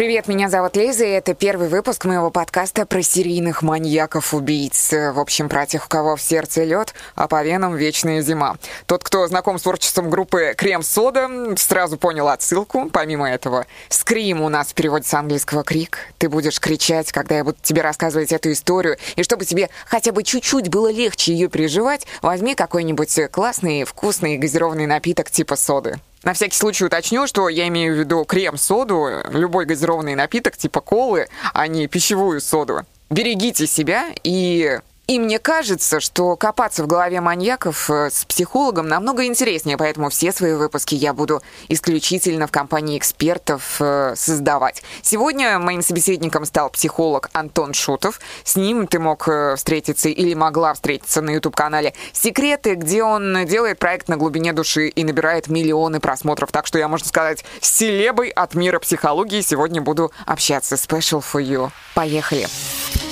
[0.00, 4.92] Привет, меня зовут Лиза, и это первый выпуск моего подкаста про серийных маньяков-убийц.
[4.92, 8.56] В общем, про тех, у кого в сердце лед, а по венам вечная зима.
[8.86, 12.88] Тот, кто знаком с творчеством группы «Крем-сода», сразу понял отсылку.
[12.90, 15.98] Помимо этого, «скрим» у нас в переводе с английского «крик».
[16.16, 18.96] Ты будешь кричать, когда я буду тебе рассказывать эту историю.
[19.16, 24.86] И чтобы тебе хотя бы чуть-чуть было легче ее переживать, возьми какой-нибудь классный, вкусный газированный
[24.86, 26.00] напиток типа соды.
[26.22, 31.28] На всякий случай уточню, что я имею в виду крем-соду, любой газированный напиток типа колы,
[31.54, 32.80] а не пищевую соду.
[33.08, 39.24] Берегите себя и и мне кажется, что копаться в голове маньяков э, с психологом намного
[39.24, 44.82] интереснее, поэтому все свои выпуски я буду исключительно в компании экспертов э, создавать.
[45.02, 48.20] Сегодня моим собеседником стал психолог Антон Шутов.
[48.44, 53.78] С ним ты мог э, встретиться или могла встретиться на YouTube-канале «Секреты», где он делает
[53.78, 56.52] проект на глубине души и набирает миллионы просмотров.
[56.52, 60.76] Так что я, можно сказать, с селебой от мира психологии сегодня буду общаться.
[60.76, 61.70] Special for you.
[61.94, 62.20] Поехали.
[62.20, 63.09] Поехали.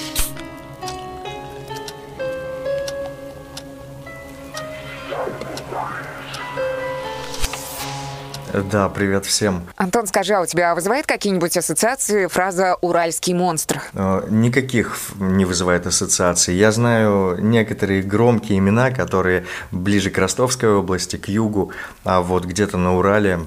[8.62, 9.62] Да, привет всем.
[9.76, 13.80] Антон, скажи, а у тебя вызывает какие-нибудь ассоциации фраза «уральский монстр»?
[13.94, 16.56] Э, никаких не вызывает ассоциаций.
[16.56, 21.72] Я знаю некоторые громкие имена, которые ближе к Ростовской области, к югу,
[22.04, 23.40] а вот где-то на Урале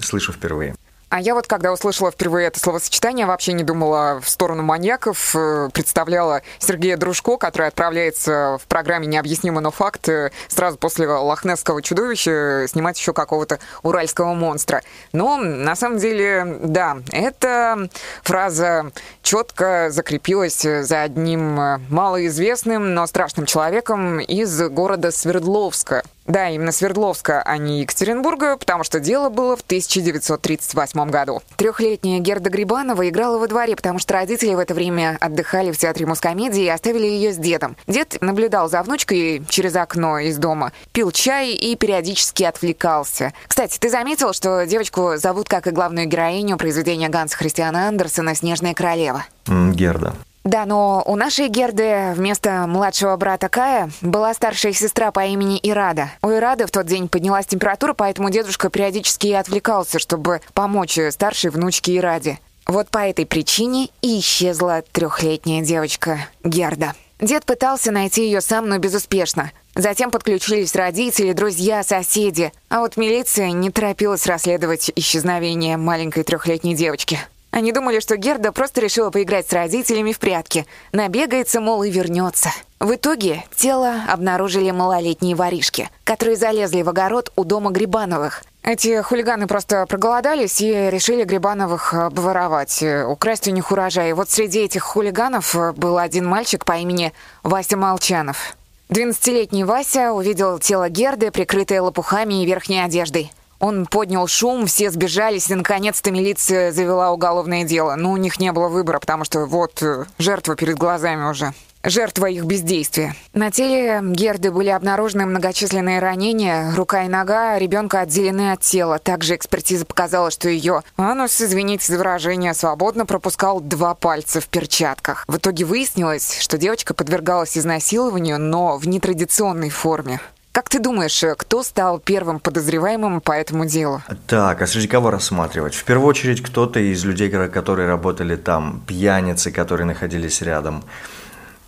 [0.00, 0.74] слышу впервые.
[1.08, 5.68] А я вот, когда услышала впервые это словосочетание, вообще не думала в сторону маньяков, э,
[5.72, 12.66] представляла Сергея Дружко, который отправляется в программе «Необъяснимо, но факт» э, сразу после лохнесского чудовища
[12.68, 14.82] снимать еще какого-то уральского монстра.
[15.12, 17.88] Но на самом деле, да, эта
[18.24, 18.90] фраза
[19.22, 26.02] четко закрепилась за одним э, малоизвестным, но страшным человеком из города Свердловска.
[26.26, 31.42] Да, именно Свердловска, а не Екатеринбурга, потому что дело было в 1938 году.
[31.56, 36.06] Трехлетняя Герда Грибанова играла во дворе, потому что родители в это время отдыхали в театре
[36.06, 37.76] Мускомедии и оставили ее с дедом.
[37.86, 43.32] Дед наблюдал за внучкой через окно из дома, пил чай и периодически отвлекался.
[43.46, 48.74] Кстати, ты заметил, что девочку зовут как и главную героиню произведения Ганса Христиана Андерсона «Снежная
[48.74, 49.24] королева»?
[49.46, 50.14] Герда.
[50.46, 56.10] Да, но у нашей Герды вместо младшего брата Кая была старшая сестра по имени Ирада.
[56.22, 61.96] У Ирады в тот день поднялась температура, поэтому дедушка периодически отвлекался, чтобы помочь старшей внучке
[61.96, 62.38] Ираде.
[62.64, 66.94] Вот по этой причине и исчезла трехлетняя девочка Герда.
[67.18, 69.50] Дед пытался найти ее сам, но безуспешно.
[69.74, 72.52] Затем подключились родители, друзья, соседи.
[72.68, 77.18] А вот милиция не торопилась расследовать исчезновение маленькой трехлетней девочки.
[77.56, 80.66] Они думали, что Герда просто решила поиграть с родителями в прятки.
[80.92, 82.50] Набегается, мол, и вернется.
[82.80, 88.44] В итоге тело обнаружили малолетние воришки, которые залезли в огород у дома Грибановых.
[88.62, 94.12] Эти хулиганы просто проголодались и решили Грибановых обворовать, украсть у них урожай.
[94.12, 98.54] Вот среди этих хулиганов был один мальчик по имени Вася Молчанов.
[98.90, 103.32] 12-летний Вася увидел тело Герды, прикрытое лопухами и верхней одеждой.
[103.58, 107.94] Он поднял шум, все сбежались, и наконец-то милиция завела уголовное дело.
[107.96, 111.52] Но у них не было выбора, потому что вот э, жертва перед глазами уже.
[111.88, 113.14] Жертва их бездействия.
[113.32, 118.98] На теле Герды были обнаружены многочисленные ранения, рука и нога ребенка отделены от тела.
[118.98, 125.24] Также экспертиза показала, что ее анус, извините за выражение, свободно пропускал два пальца в перчатках.
[125.28, 130.20] В итоге выяснилось, что девочка подвергалась изнасилованию, но в нетрадиционной форме.
[130.56, 134.00] Как ты думаешь, э, кто стал первым подозреваемым по этому делу?
[134.26, 135.74] Так, а среди кого рассматривать?
[135.74, 140.82] В первую очередь кто-то из людей, которые работали там, пьяницы, которые находились рядом,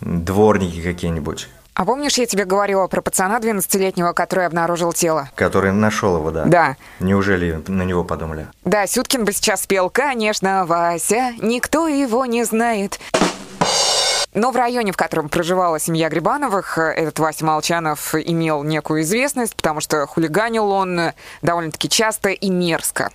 [0.01, 1.49] дворники какие-нибудь.
[1.75, 5.29] А помнишь, я тебе говорила про пацана 12-летнего, который обнаружил тело?
[5.35, 6.45] Который нашел его, да?
[6.45, 6.75] Да.
[6.99, 8.47] Неужели на него подумали?
[8.65, 12.99] Да, Сюткин бы сейчас спел, конечно, Вася, никто его не знает.
[14.33, 19.81] Но в районе, в котором проживала семья Грибановых, этот Вася Молчанов имел некую известность, потому
[19.81, 23.09] что хулиганил он довольно-таки часто и мерзко.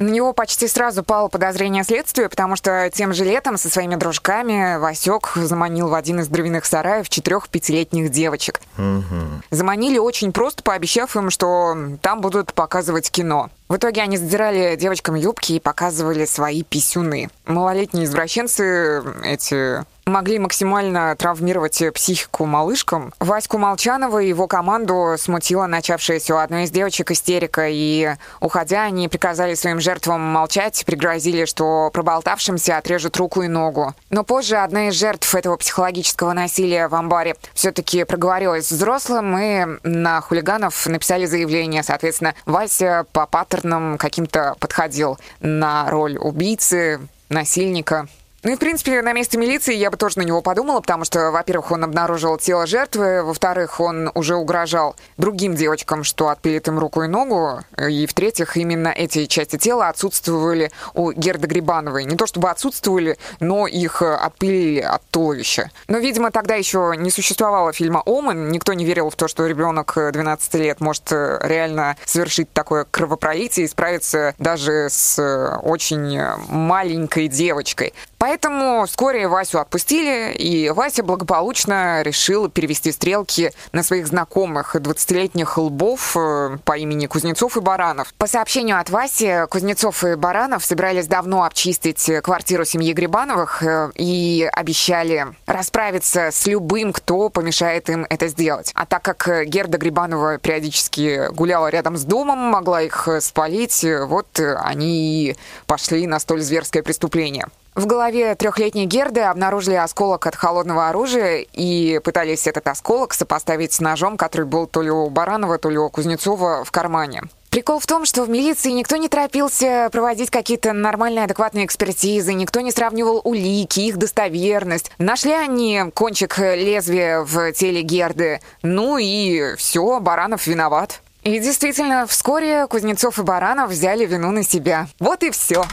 [0.00, 4.78] На него почти сразу пало подозрение следствия, потому что тем же летом со своими дружками
[4.78, 8.62] Васек заманил в один из дровяных сараев четырех-пятилетних девочек.
[8.78, 9.42] Угу.
[9.50, 13.50] Заманили очень просто, пообещав им, что там будут показывать кино.
[13.70, 17.30] В итоге они сдирали девочкам юбки и показывали свои писюны.
[17.46, 23.14] Малолетние извращенцы эти могли максимально травмировать психику малышкам.
[23.20, 29.08] Ваську Молчанова и его команду смутила начавшаяся у одной из девочек истерика, и, уходя, они
[29.08, 33.94] приказали своим жертвам молчать, пригрозили, что проболтавшимся отрежут руку и ногу.
[34.10, 40.20] Но позже одна из жертв этого психологического насилия в амбаре все-таки проговорилась взрослым, и на
[40.20, 41.82] хулиганов написали заявление.
[41.82, 43.26] Соответственно, Вася по
[43.60, 48.08] паттернам каким-то подходил на роль убийцы, насильника.
[48.42, 51.30] Ну и, в принципе, на месте милиции я бы тоже на него подумала, потому что,
[51.30, 57.02] во-первых, он обнаружил тело жертвы, во-вторых, он уже угрожал другим девочкам, что отпилит им руку
[57.02, 62.04] и ногу, и, в-третьих, именно эти части тела отсутствовали у Герды Грибановой.
[62.04, 65.70] Не то чтобы отсутствовали, но их отпилили от туловища.
[65.88, 69.92] Но, видимо, тогда еще не существовало фильма «Омен», никто не верил в то, что ребенок
[69.94, 75.20] 12 лет может реально совершить такое кровопролитие и справиться даже с
[75.62, 77.92] очень маленькой девочкой.
[78.20, 86.18] Поэтому вскоре Васю отпустили, и Вася благополучно решил перевести стрелки на своих знакомых 20-летних лбов
[86.18, 88.12] э, по имени Кузнецов и Баранов.
[88.18, 94.46] По сообщению от Васи, Кузнецов и Баранов собирались давно обчистить квартиру семьи Грибановых э, и
[94.52, 98.70] обещали расправиться с любым, кто помешает им это сделать.
[98.74, 105.30] А так как Герда Грибанова периодически гуляла рядом с домом, могла их спалить, вот они
[105.30, 105.36] и
[105.66, 107.46] пошли на столь зверское преступление.
[107.74, 113.80] В голове трехлетней Герды обнаружили осколок от холодного оружия и пытались этот осколок сопоставить с
[113.80, 117.22] ножом, который был то ли у Баранова, то ли у Кузнецова в кармане.
[117.50, 122.60] Прикол в том, что в милиции никто не торопился проводить какие-то нормальные, адекватные экспертизы, никто
[122.60, 124.92] не сравнивал улики, их достоверность.
[124.98, 128.40] Нашли они кончик лезвия в теле Герды.
[128.62, 131.02] Ну и все, Баранов виноват.
[131.22, 134.86] И действительно, вскоре Кузнецов и Баранов взяли вину на себя.
[135.00, 135.64] Вот и все.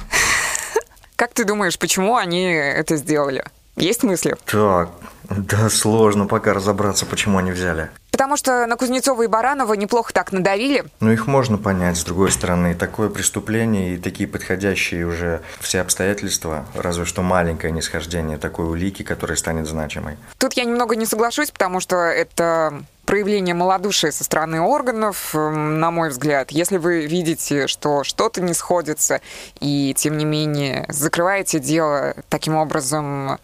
[1.18, 3.44] Как ты думаешь, почему они это сделали?
[3.76, 4.36] Есть мысли?
[4.46, 4.92] Так,
[5.30, 7.90] да сложно пока разобраться, почему они взяли.
[8.18, 10.86] Потому что на Кузнецова и Баранова неплохо так надавили.
[11.02, 12.74] Ну, их можно понять, с другой стороны.
[12.74, 19.38] Такое преступление и такие подходящие уже все обстоятельства, разве что маленькое нисхождение такой улики, которая
[19.38, 20.18] станет значимой.
[20.40, 25.92] Тут я немного не соглашусь, потому что это проявление малодушия со стороны органов, эм, на
[25.92, 26.50] мой взгляд.
[26.50, 29.22] Если вы видите, что что-то не сходится,
[29.60, 33.38] и тем не менее закрываете дело таким образом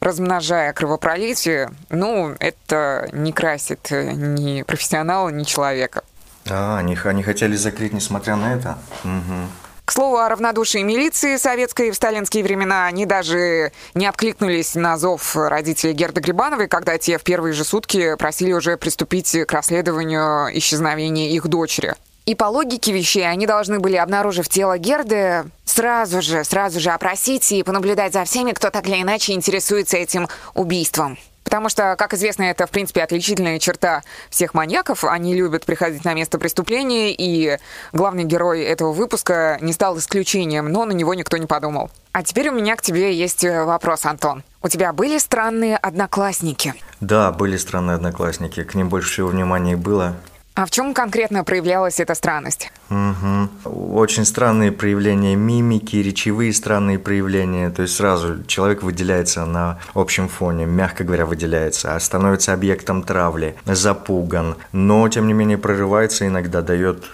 [0.00, 6.02] размножая кровопролитие, ну, это не красит ни профессионала, ни человека.
[6.50, 8.78] А, они, они хотели закрыть, несмотря на это?
[9.04, 9.48] Угу.
[9.84, 15.34] К слову о равнодушии милиции советской в сталинские времена, они даже не откликнулись на зов
[15.34, 21.30] родителей Герды Грибановой, когда те в первые же сутки просили уже приступить к расследованию исчезновения
[21.30, 21.94] их дочери.
[22.28, 27.50] И по логике вещей они должны были, обнаружив тело Герды, сразу же, сразу же опросить
[27.52, 31.16] и понаблюдать за всеми, кто так или иначе интересуется этим убийством.
[31.42, 35.04] Потому что, как известно, это, в принципе, отличительная черта всех маньяков.
[35.04, 37.56] Они любят приходить на место преступления, и
[37.94, 41.90] главный герой этого выпуска не стал исключением, но на него никто не подумал.
[42.12, 44.42] А теперь у меня к тебе есть э, вопрос, Антон.
[44.62, 46.74] У тебя были странные одноклассники?
[47.00, 48.64] Да, были странные одноклассники.
[48.64, 50.14] К ним больше всего внимания было.
[50.58, 52.72] А в чем конкретно проявлялась эта странность?
[52.90, 53.94] Угу.
[53.94, 57.70] Очень странные проявления мимики, речевые странные проявления.
[57.70, 63.54] То есть сразу человек выделяется на общем фоне, мягко говоря, выделяется, а становится объектом травли,
[63.66, 64.56] запуган.
[64.72, 67.04] Но, тем не менее, прорывается иногда, дает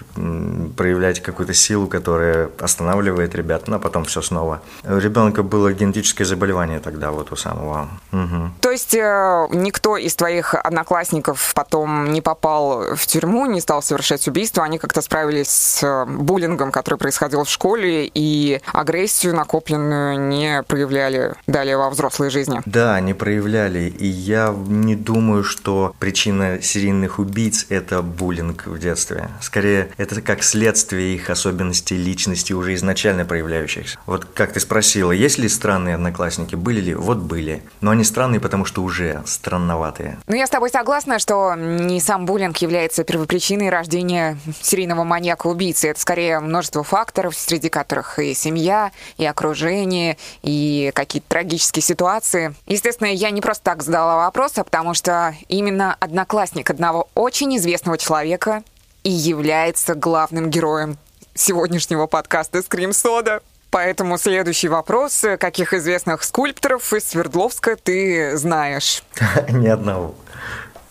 [0.75, 4.63] проявлять какую-то силу, которая останавливает ребят, но потом все снова.
[4.85, 7.89] У ребенка было генетическое заболевание тогда, вот у самого.
[8.11, 8.53] Угу.
[8.61, 13.34] То есть э, никто из твоих одноклассников потом не попал в тюрьму?
[13.35, 18.09] Тюрьму, не стал совершать убийство, они как-то справились с э, буллингом, который происходил в школе,
[18.13, 22.61] и агрессию накопленную не проявляли далее во взрослой жизни.
[22.65, 23.93] Да, не проявляли.
[23.99, 29.29] И я не думаю, что причина серийных убийц– это буллинг в детстве.
[29.41, 33.97] Скорее, это как следствие их особенностей личности, уже изначально проявляющихся.
[34.05, 36.55] Вот как ты спросила, есть ли странные одноклассники?
[36.55, 36.93] Были ли?
[36.93, 37.63] Вот были.
[37.81, 40.17] Но они странные, потому что уже странноватые.
[40.27, 45.89] Ну, я с тобой согласна, что не сам буллинг является первым причиной рождения серийного маньяка-убийцы.
[45.89, 52.55] Это скорее множество факторов, среди которых и семья, и окружение, и какие-то трагические ситуации.
[52.67, 57.97] Естественно, я не просто так задала вопрос, а потому что именно одноклассник одного очень известного
[57.97, 58.63] человека
[59.03, 60.97] и является главным героем
[61.33, 63.41] сегодняшнего подкаста «Скрим Сода».
[63.69, 65.25] Поэтому следующий вопрос.
[65.37, 69.03] Каких известных скульпторов из Свердловска ты знаешь?
[69.49, 70.15] Ни одного.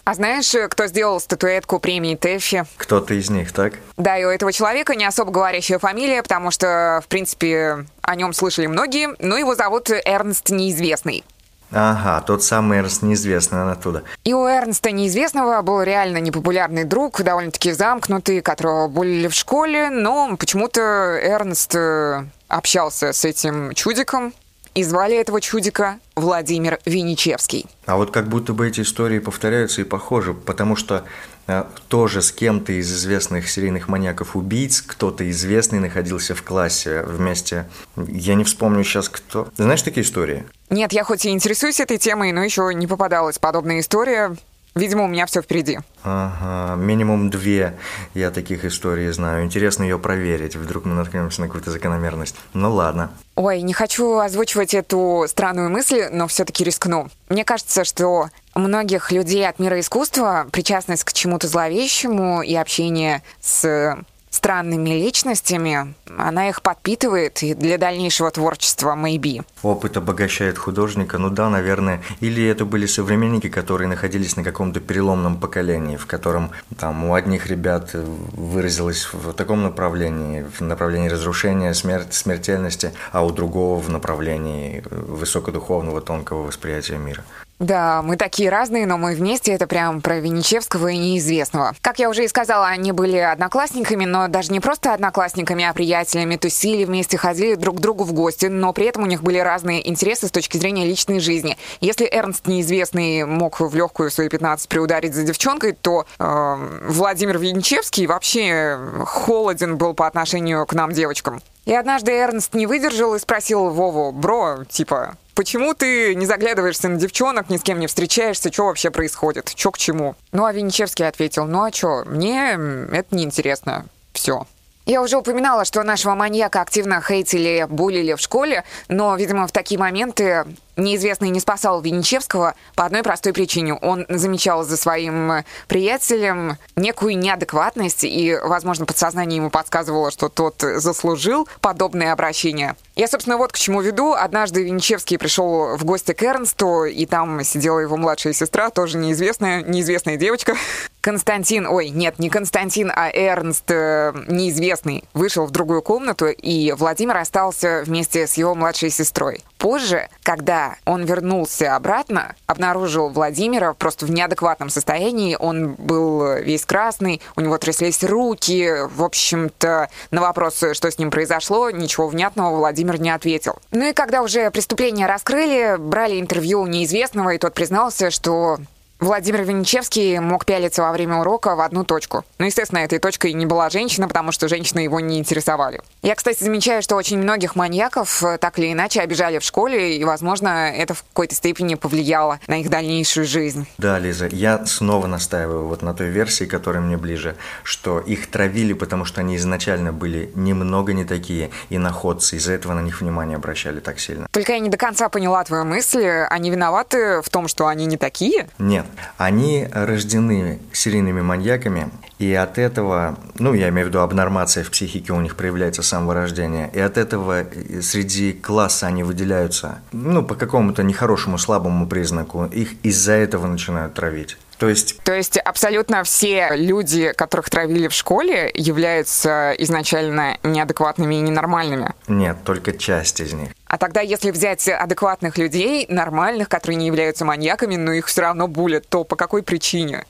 [0.05, 2.67] А знаешь, э, кто сделал статуэтку премии Тэффи?
[2.77, 3.75] Кто-то из них, так?
[3.97, 8.35] Да, и у этого человека не особо говорящая фамилия, потому что, в принципе, о нем
[8.35, 11.25] слышали многие, но его зовут Эрнст Неизвестный.
[11.71, 14.05] Ага, тот самый Эрнст Неизвестный, он оттуда.
[14.25, 20.37] И у Эрнста Неизвестного был реально непопулярный друг, довольно-таки замкнутый, которого булили в школе, но
[20.37, 24.35] почему-то Эрнст э, общался с этим чудиком,
[24.75, 27.67] И звали этого чудика Владимир Виничевский.
[27.87, 31.05] А вот как будто бы эти истории повторяются и похожи, потому что
[31.47, 37.69] э, тоже с кем-то из известных серийных маньяков-убийц, кто-то известный находился в классе вместе.
[37.97, 39.49] Я не вспомню сейчас кто.
[39.57, 40.45] Знаешь такие истории?
[40.71, 44.35] Нет, я хоть и интересуюсь этой темой, но еще не попадалась подобная история.
[44.75, 45.79] Видимо, у меня все впереди.
[46.03, 47.79] Ага, минимум две
[48.13, 49.45] я таких историй знаю.
[49.45, 50.57] Интересно ее проверить.
[50.57, 52.35] Вдруг мы наткнемся на какую-то закономерность.
[52.55, 53.11] Ну ладно.
[53.37, 57.09] Ой, не хочу озвучивать эту странную мысль, но все-таки рискну.
[57.29, 63.97] Мне кажется, что многих людей от мира искусства причастность к чему-то зловещему и общение с
[64.35, 69.45] странными личностями, она их подпитывает и для дальнейшего творчества maybe.
[69.63, 72.03] Опыт обогащает художника, ну да, наверное.
[72.21, 77.47] Или это были современники, которые находились на каком-то переломном поколении, в котором там у одних
[77.47, 84.83] ребят выразилось в таком направлении, в направлении разрушения, смерти, смертельности, а у другого в направлении
[84.91, 87.23] высокодуховного, тонкого восприятия мира.
[87.65, 89.53] Да, мы такие разные, но мы вместе.
[89.53, 91.75] Это прям про Венечевского и неизвестного.
[91.81, 96.37] Как я уже и сказала, они были одноклассниками, но даже не просто одноклассниками, а приятелями.
[96.37, 99.89] Тусили вместе, ходили друг к другу в гости, но при этом у них были разные
[99.89, 101.57] интересы с точки зрения личной жизни.
[101.81, 108.05] Если Эрнст неизвестный мог в легкую свои 15 приударить за девчонкой, то э, Владимир Венечевский
[108.07, 111.41] вообще холоден был по отношению к нам, девочкам.
[111.65, 116.97] И однажды Эрнст не выдержал и спросил Вову, бро, типа, Почему ты не заглядываешься на
[116.97, 120.15] девчонок, ни с кем не встречаешься, что вообще происходит, что к чему?
[120.31, 124.47] Ну, а Винничевский ответил, ну а что, мне это неинтересно, все.
[124.87, 129.81] Я уже упоминала, что нашего маньяка активно хейтили, булили в школе, но, видимо, в такие
[129.81, 130.45] моменты
[130.77, 133.75] неизвестный не спасал Винничевского по одной простой причине.
[133.75, 141.49] Он замечал за своим приятелем некую неадекватность, и, возможно, подсознание ему подсказывало, что тот заслужил
[141.61, 142.77] подобное обращение.
[142.97, 144.13] Я, собственно, вот к чему веду.
[144.13, 149.63] Однажды Винчевский пришел в гости к Эрнсту, и там сидела его младшая сестра, тоже неизвестная,
[149.63, 150.55] неизвестная девочка.
[151.01, 157.17] Константин, ой, нет, не Константин, а Эрнст, э, неизвестный, вышел в другую комнату, и Владимир
[157.17, 159.43] остался вместе с его младшей сестрой.
[159.65, 165.39] Позже, когда он вернулся обратно, обнаружил Владимира просто в неадекватном состоянии.
[165.41, 168.71] Он был весь красный, у него тряслись руки.
[168.95, 173.57] В общем-то, на вопрос, что с ним произошло, ничего внятного Владимир не ответил.
[173.71, 178.59] Ну и когда уже преступление раскрыли, брали интервью у неизвестного, и тот признался, что
[179.01, 182.25] Владимир Венечевский мог пялиться во время урока в одну точку.
[182.39, 185.83] Ну, естественно, этой точкой не была женщина, потому что женщины его не интересовали.
[186.03, 190.05] Я, кстати, замечаю, что очень многих маньяков э, так или иначе обижали в школе, и,
[190.05, 193.67] возможно, это в какой-то степени повлияло на их дальнейшую жизнь.
[193.79, 198.73] Да, Лиза, я снова настаиваю вот на той версии, которая мне ближе, что их травили,
[198.73, 203.37] потому что они изначально были немного не такие, и находцы, из-за этого на них внимание
[203.37, 204.29] обращали так сильно.
[204.31, 206.05] Только я не до конца поняла твою мысль.
[206.05, 208.49] Они виноваты в том, что они не такие?
[208.59, 208.84] Нет,
[209.17, 215.13] они рождены серийными маньяками, и от этого, ну, я имею в виду, абнормация в психике
[215.13, 217.45] у них проявляется с самого рождения, и от этого
[217.83, 224.37] среди класса они выделяются, ну, по какому-то нехорошему, слабому признаку, их из-за этого начинают травить.
[224.59, 224.99] То есть...
[225.03, 231.93] То есть абсолютно все люди, которых травили в школе, являются изначально неадекватными и ненормальными?
[232.07, 233.51] Нет, только часть из них.
[233.75, 238.47] А тогда, если взять адекватных людей, нормальных, которые не являются маньяками, но их все равно
[238.47, 240.05] булят, то по какой причине?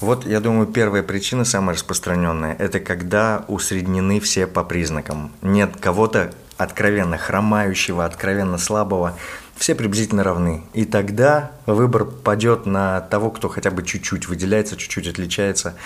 [0.00, 5.32] Вот, я думаю, первая причина, самая распространенная, это когда усреднены все по признакам.
[5.40, 9.16] Нет кого-то откровенно хромающего, откровенно слабого,
[9.54, 10.64] все приблизительно равны.
[10.72, 15.76] И тогда выбор падет на того, кто хотя бы чуть-чуть выделяется, чуть-чуть отличается.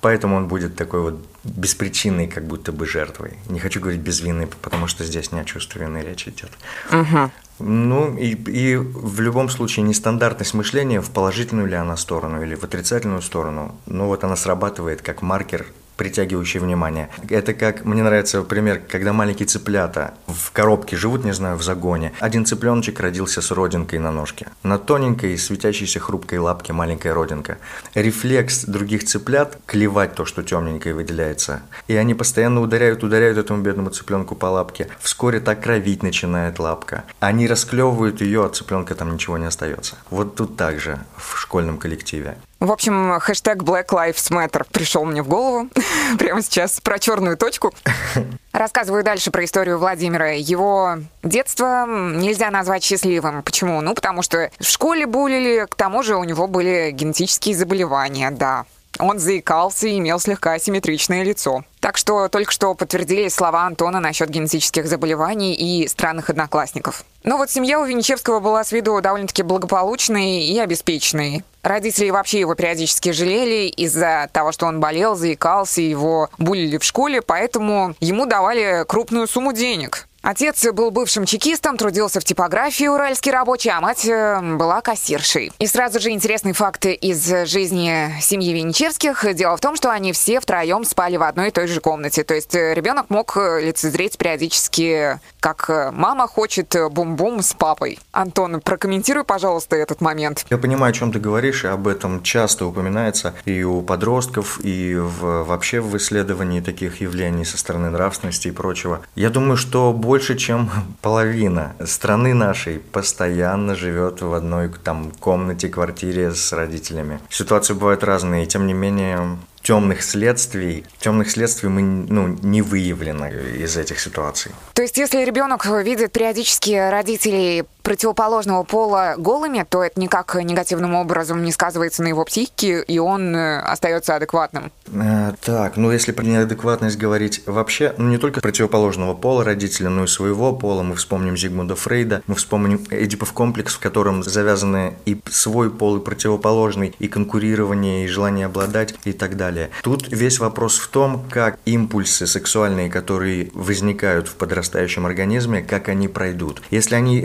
[0.00, 3.38] Поэтому он будет такой вот беспричинной, как будто бы жертвой.
[3.48, 6.50] Не хочу говорить без вины, потому что здесь не о чувстве вины речь идет.
[6.90, 7.30] Угу.
[7.60, 12.64] Ну, и, и в любом случае нестандартность мышления, в положительную ли она сторону или в
[12.64, 15.66] отрицательную сторону, ну вот она срабатывает как маркер
[16.00, 17.10] притягивающее внимание.
[17.28, 22.12] Это как, мне нравится пример, когда маленькие цыплята в коробке живут, не знаю, в загоне.
[22.20, 24.48] Один цыпленочек родился с родинкой на ножке.
[24.62, 27.58] На тоненькой, светящейся хрупкой лапке маленькая родинка.
[27.94, 31.62] Рефлекс других цыплят– клевать то, что темненькое выделяется.
[31.88, 34.88] И они постоянно ударяют, ударяют этому бедному цыпленку по лапке.
[35.00, 37.04] Вскоре так кровить начинает лапка.
[37.20, 39.96] Они расклевывают ее, а цыпленка там ничего не остается.
[40.10, 42.36] Вот тут также в школьном коллективе.
[42.60, 45.70] В общем, хэштег Black Lives Matter пришел мне в голову
[46.18, 47.72] прямо сейчас про черную точку.
[48.52, 50.32] Рассказываю дальше про историю Владимира.
[50.32, 53.42] Его детство нельзя назвать счастливым.
[53.42, 53.80] Почему?
[53.80, 58.64] Ну, потому что в школе булили, к тому же у него были генетические заболевания, да.
[58.98, 61.64] Он заикался и имел слегка асимметричное лицо.
[61.80, 67.04] Так что только что подтвердились слова Антона насчет генетических заболеваний и странных одноклассников.
[67.22, 71.44] Но вот семья у Винчевского была с виду довольно-таки благополучной и обеспеченной.
[71.62, 77.22] Родители вообще его периодически жалели из-за того, что он болел, заикался, его булили в школе,
[77.22, 80.08] поэтому ему давали крупную сумму денег.
[80.22, 85.50] Отец был бывшим чекистом, трудился в типографии уральский рабочий, а мать э, была кассиршей.
[85.58, 89.24] И сразу же интересные факты из жизни семьи Венечевских.
[89.34, 92.22] Дело в том, что они все втроем спали в одной и той же комнате.
[92.22, 97.98] То есть э, ребенок мог э, лицезреть периодически, как мама хочет бум-бум с папой.
[98.12, 100.44] Антон, прокомментируй, пожалуйста, этот момент.
[100.50, 104.96] Я понимаю, о чем ты говоришь, и об этом часто упоминается и у подростков, и
[104.96, 109.00] в, вообще в исследовании таких явлений со стороны нравственности и прочего.
[109.14, 110.68] Я думаю, что больше, чем
[111.02, 117.20] половина страны нашей постоянно живет в одной там комнате, квартире с родителями.
[117.30, 123.28] Ситуации бывают разные, и тем не менее темных следствий, темных следствий мы ну, не выявлено
[123.28, 124.50] из этих ситуаций.
[124.72, 131.44] То есть, если ребенок видит периодически родителей противоположного пола голыми, то это никак негативным образом
[131.44, 134.72] не сказывается на его психике, и он э, остается адекватным.
[134.94, 140.04] А, так, ну если про неадекватность говорить вообще, ну не только противоположного пола родителя, но
[140.04, 145.20] и своего пола, мы вспомним Зигмунда Фрейда, мы вспомним Эдипов комплекс, в котором завязаны и
[145.30, 149.70] свой пол, и противоположный, и конкурирование, и желание обладать, и так далее.
[149.82, 156.08] Тут весь вопрос в том, как импульсы сексуальные, которые возникают в подрастающем организме, как они
[156.08, 156.62] пройдут.
[156.70, 157.20] Если они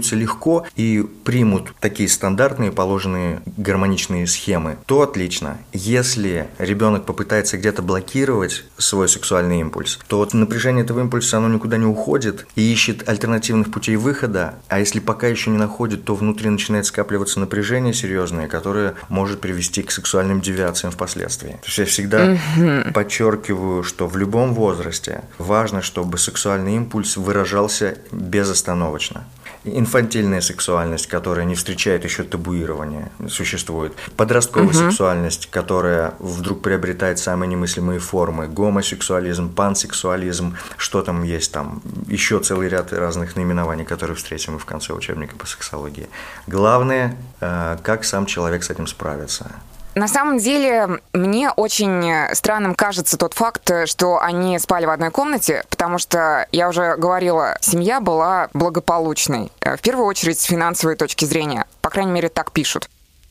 [0.00, 5.58] реализуются легко и примут такие стандартные положенные гармоничные схемы, то отлично.
[5.72, 11.76] Если ребенок попытается где-то блокировать свой сексуальный импульс, то вот напряжение этого импульса оно никуда
[11.76, 16.50] не уходит и ищет альтернативных путей выхода, а если пока еще не находит, то внутри
[16.50, 22.92] начинает скапливаться напряжение серьезное, которое может привести к сексуальным девиациям впоследствии есть я всегда mm-hmm.
[22.92, 29.24] подчеркиваю, что в любом возрасте важно, чтобы сексуальный импульс выражался безостановочно.
[29.64, 33.92] Инфантильная сексуальность, которая не встречает еще табуирования, существует.
[34.16, 34.74] Подростковая угу.
[34.74, 38.48] сексуальность, которая вдруг приобретает самые немыслимые формы.
[38.48, 41.82] Гомосексуализм, пансексуализм, что там есть там.
[42.06, 46.08] Еще целый ряд разных наименований, которые встретим в конце учебника по сексологии.
[46.46, 49.52] Главное, э, как сам человек с этим справится.
[49.94, 55.64] На самом деле, мне очень странным кажется тот факт, что они спали в одной комнате,
[55.68, 59.50] потому что, я уже говорила, семья была благополучной.
[59.60, 61.66] Э, в первую очередь, с финансовой точки зрения.
[61.80, 62.88] По крайней мере, так пишут.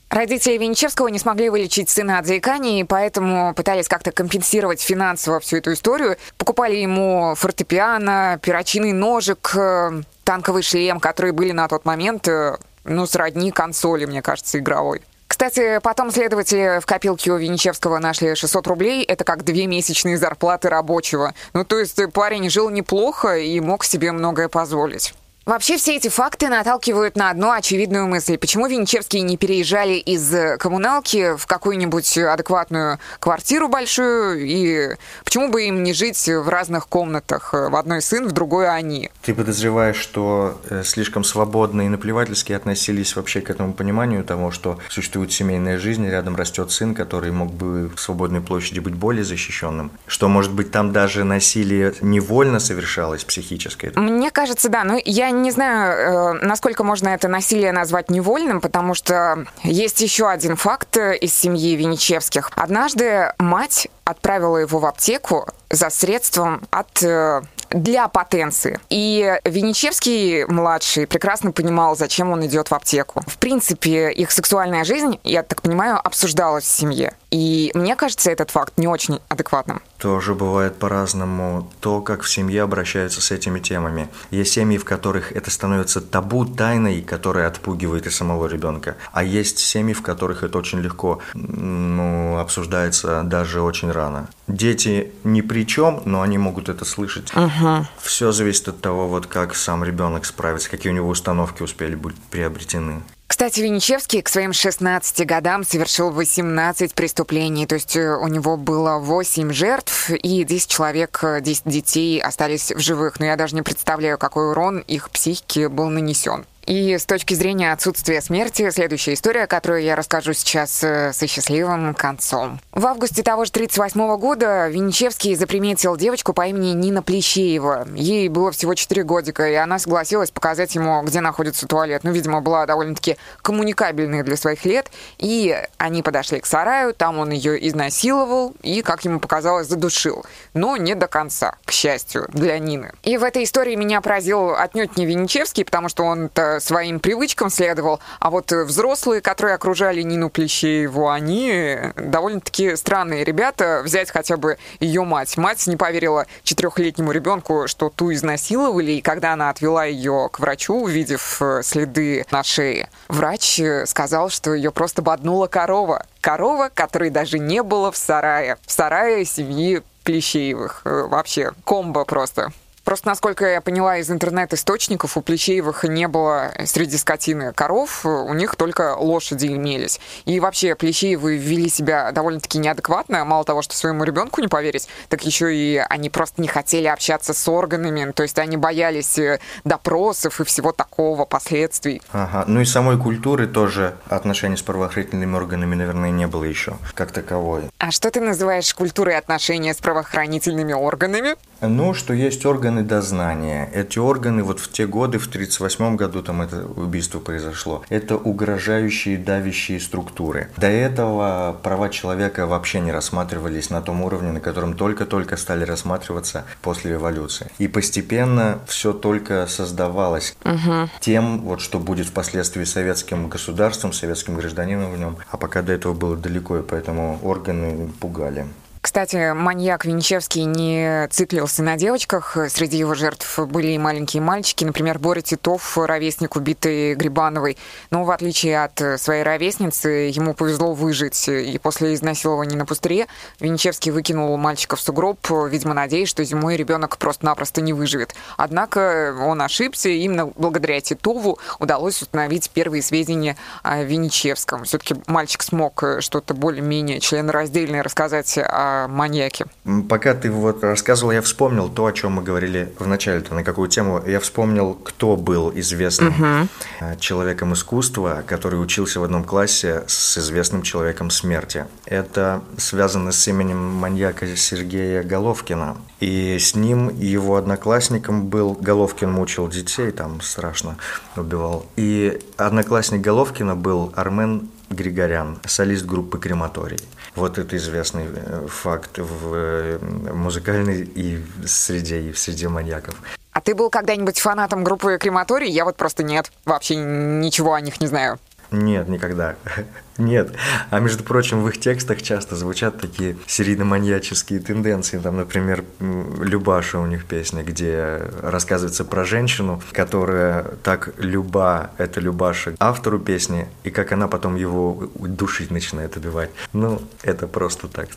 [0.09, 5.57] Родители Венечевского не смогли вылечить сына от заикания, и поэтому пытались как-то компенсировать финансово всю
[5.57, 6.17] эту историю.
[6.37, 13.05] Покупали ему фортепиано, перочинный ножик, э, танковый шлем, которые были на тот момент, э, ну,
[13.05, 15.01] сродни консоли, мне кажется, игровой.
[15.39, 19.05] Кстати, потом следователи в копилке у Винчевского нашли 600 рублей.
[19.05, 21.33] Это как две месячные зарплаты рабочего.
[21.53, 25.13] Ну, то есть парень жил неплохо и мог себе многое позволить.
[25.49, 28.37] Вообще все эти факты наталкивают на одну очевидную мысль.
[28.37, 34.45] Почему Винчевские не переезжали из коммуналки в какую-нибудь адекватную квартиру большую?
[34.45, 37.53] И почему бы им не жить в разных комнатах?
[37.53, 39.09] В одной сын, в другой они.
[39.23, 44.77] Ты подозреваешь, что э, слишком свободно и наплевательски относились вообще к этому пониманию того, что
[44.87, 49.93] существует семейная жизнь, рядом растет сын, который мог бы в свободной площади быть более защищенным?
[50.05, 53.91] Что, может быть, там даже насилие невольно совершалось психическое?
[53.95, 54.83] Мне кажется, да.
[54.83, 60.29] Но я не знаю, э, насколько можно это насилие назвать невольным, потому что есть еще
[60.29, 62.51] один факт э, из семьи Венечевских.
[62.55, 68.79] Однажды мать отправила его в аптеку за средством от э, для потенции.
[68.89, 73.23] И Венечевский младший прекрасно понимал, зачем он идет в аптеку.
[73.27, 77.13] В принципе, их сексуальная жизнь, я так понимаю, обсуждалась в семье.
[77.31, 79.81] И мне кажется этот факт не очень адекватным.
[79.99, 84.09] Тоже бывает по-разному то, как в семье обращаются с этими темами.
[84.31, 88.95] Есть семьи, в которых это становится табу, тайной, которая отпугивает и самого ребенка.
[89.11, 94.29] А есть семьи, в которых это очень легко ну, обсуждается даже очень рано.
[94.47, 97.31] Дети ни при чем, но они могут это слышать.
[97.35, 97.85] Угу.
[98.01, 102.15] Все зависит от того, вот как сам ребенок справится, какие у него установки успели быть
[102.31, 103.01] приобретены.
[103.27, 108.97] Кстати, Винничевский к своим 16 годам совершил 18 преступлений, то есть э, у него было
[108.97, 113.19] 8 жертв и 10 человек, 10 детей остались в живых.
[113.19, 116.45] Но я даже не представляю, какой урон их психике был нанесен.
[116.69, 121.95] И с точки зрения отсутствия смерти, следующая история, которую я расскажу сейчас э, со счастливым
[121.95, 122.59] концом.
[122.73, 127.87] В августе того же 1938 года Винчевский заприметил девочку по имени Нина Плещеева.
[127.95, 132.03] Ей было всего 4 годика, и она согласилась показать ему, где находится туалет.
[132.03, 134.91] Ну, видимо, была довольно-таки коммуникабельной для своих лет.
[135.17, 140.23] И они подошли к сараю, там он ее изнасиловал и, как ему показалось, задушил.
[140.53, 142.91] Но не до конца, к счастью, для Нины.
[143.01, 147.99] И в этой истории меня поразил отнюдь не Винчевский, потому что он-то своим привычкам следовал,
[148.19, 153.81] а вот взрослые, которые окружали Нину Плещееву, они довольно-таки странные ребята.
[153.83, 155.37] Взять хотя бы ее мать.
[155.37, 160.75] Мать не поверила четырехлетнему ребенку, что ту изнасиловали, и когда она отвела ее к врачу,
[160.75, 166.05] увидев э, следы на шее, врач э, сказал, что ее просто боднула корова.
[166.21, 168.57] Корова, которой даже не было в сарае.
[168.65, 170.81] В сарае семьи Плещеевых.
[170.85, 172.51] Э, вообще, комбо просто.
[172.83, 178.55] Просто, насколько я поняла из интернет-источников, у Плещеевых не было среди скотины коров, у них
[178.55, 179.99] только лошади имелись.
[180.25, 185.23] И вообще Плещеевы вели себя довольно-таки неадекватно, мало того, что своему ребенку не поверить, так
[185.23, 190.41] еще и они просто не хотели общаться с органами, то есть они боялись э, допросов
[190.41, 192.01] и всего такого, последствий.
[192.11, 197.11] Ага, ну и самой культуры тоже отношений с правоохранительными органами, наверное, не было еще как
[197.11, 197.63] таковой.
[197.77, 201.35] А что ты называешь культурой отношения с правоохранительными органами?
[201.61, 203.69] Ну, что есть органы дознания.
[203.73, 209.17] Эти органы вот в те годы, в 1938 году там это убийство произошло, это угрожающие,
[209.17, 210.49] давящие структуры.
[210.57, 216.45] До этого права человека вообще не рассматривались на том уровне, на котором только-только стали рассматриваться
[216.61, 217.51] после революции.
[217.57, 220.89] И постепенно все только создавалось угу.
[220.99, 225.17] тем, вот что будет впоследствии советским государством, советским гражданином в нем.
[225.29, 228.45] А пока до этого было далеко, и поэтому органы пугали.
[228.81, 232.37] Кстати, маньяк Винчевский не циклился на девочках.
[232.47, 234.63] Среди его жертв были и маленькие мальчики.
[234.63, 237.57] Например, Боря Титов, ровесник убитой Грибановой.
[237.91, 241.27] Но в отличие от своей ровесницы, ему повезло выжить.
[241.27, 243.07] И после изнасилования на пустыре
[243.41, 248.15] Винчевский выкинул мальчика в сугроб, видимо, надеясь, что зимой ребенок просто-напросто не выживет.
[248.37, 249.89] Однако он ошибся.
[249.89, 254.63] И именно благодаря Титову удалось установить первые сведения о Винчевском.
[254.63, 259.45] Все-таки мальчик смог что-то более-менее членораздельное рассказать о маньяке.
[259.87, 263.69] Пока ты вот рассказывал, я вспомнил то, о чем мы говорили в начале, на какую
[263.69, 264.01] тему.
[264.05, 266.99] Я вспомнил, кто был известным угу.
[266.99, 271.65] человеком искусства, который учился в одном классе с известным человеком смерти.
[271.85, 275.77] Это связано с именем маньяка Сергея Головкина.
[275.99, 280.77] И с ним и его одноклассником был Головкин мучил детей, там страшно
[281.15, 281.65] убивал.
[281.75, 286.79] И одноклассник Головкина был Армен Григорян, солист группы «Крематорий».
[287.19, 289.79] Вот это известный э, факт в э,
[290.13, 292.95] музыкальной и среде, и в среде маньяков.
[293.33, 295.51] А ты был когда-нибудь фанатом группы «Крематорий»?
[295.51, 296.31] Я вот просто нет.
[296.45, 298.19] Вообще ничего о них не знаю.
[298.51, 299.35] Нет, никогда.
[299.97, 300.31] Нет.
[300.69, 304.97] А между прочим, в их текстах часто звучат такие серийно-маньяческие тенденции.
[304.97, 312.55] Там, например, Любаша у них песня, где рассказывается про женщину, которая так люба, это Любаша,
[312.59, 316.29] автору песни, и как она потом его душить начинает убивать.
[316.53, 317.89] Ну, это просто так,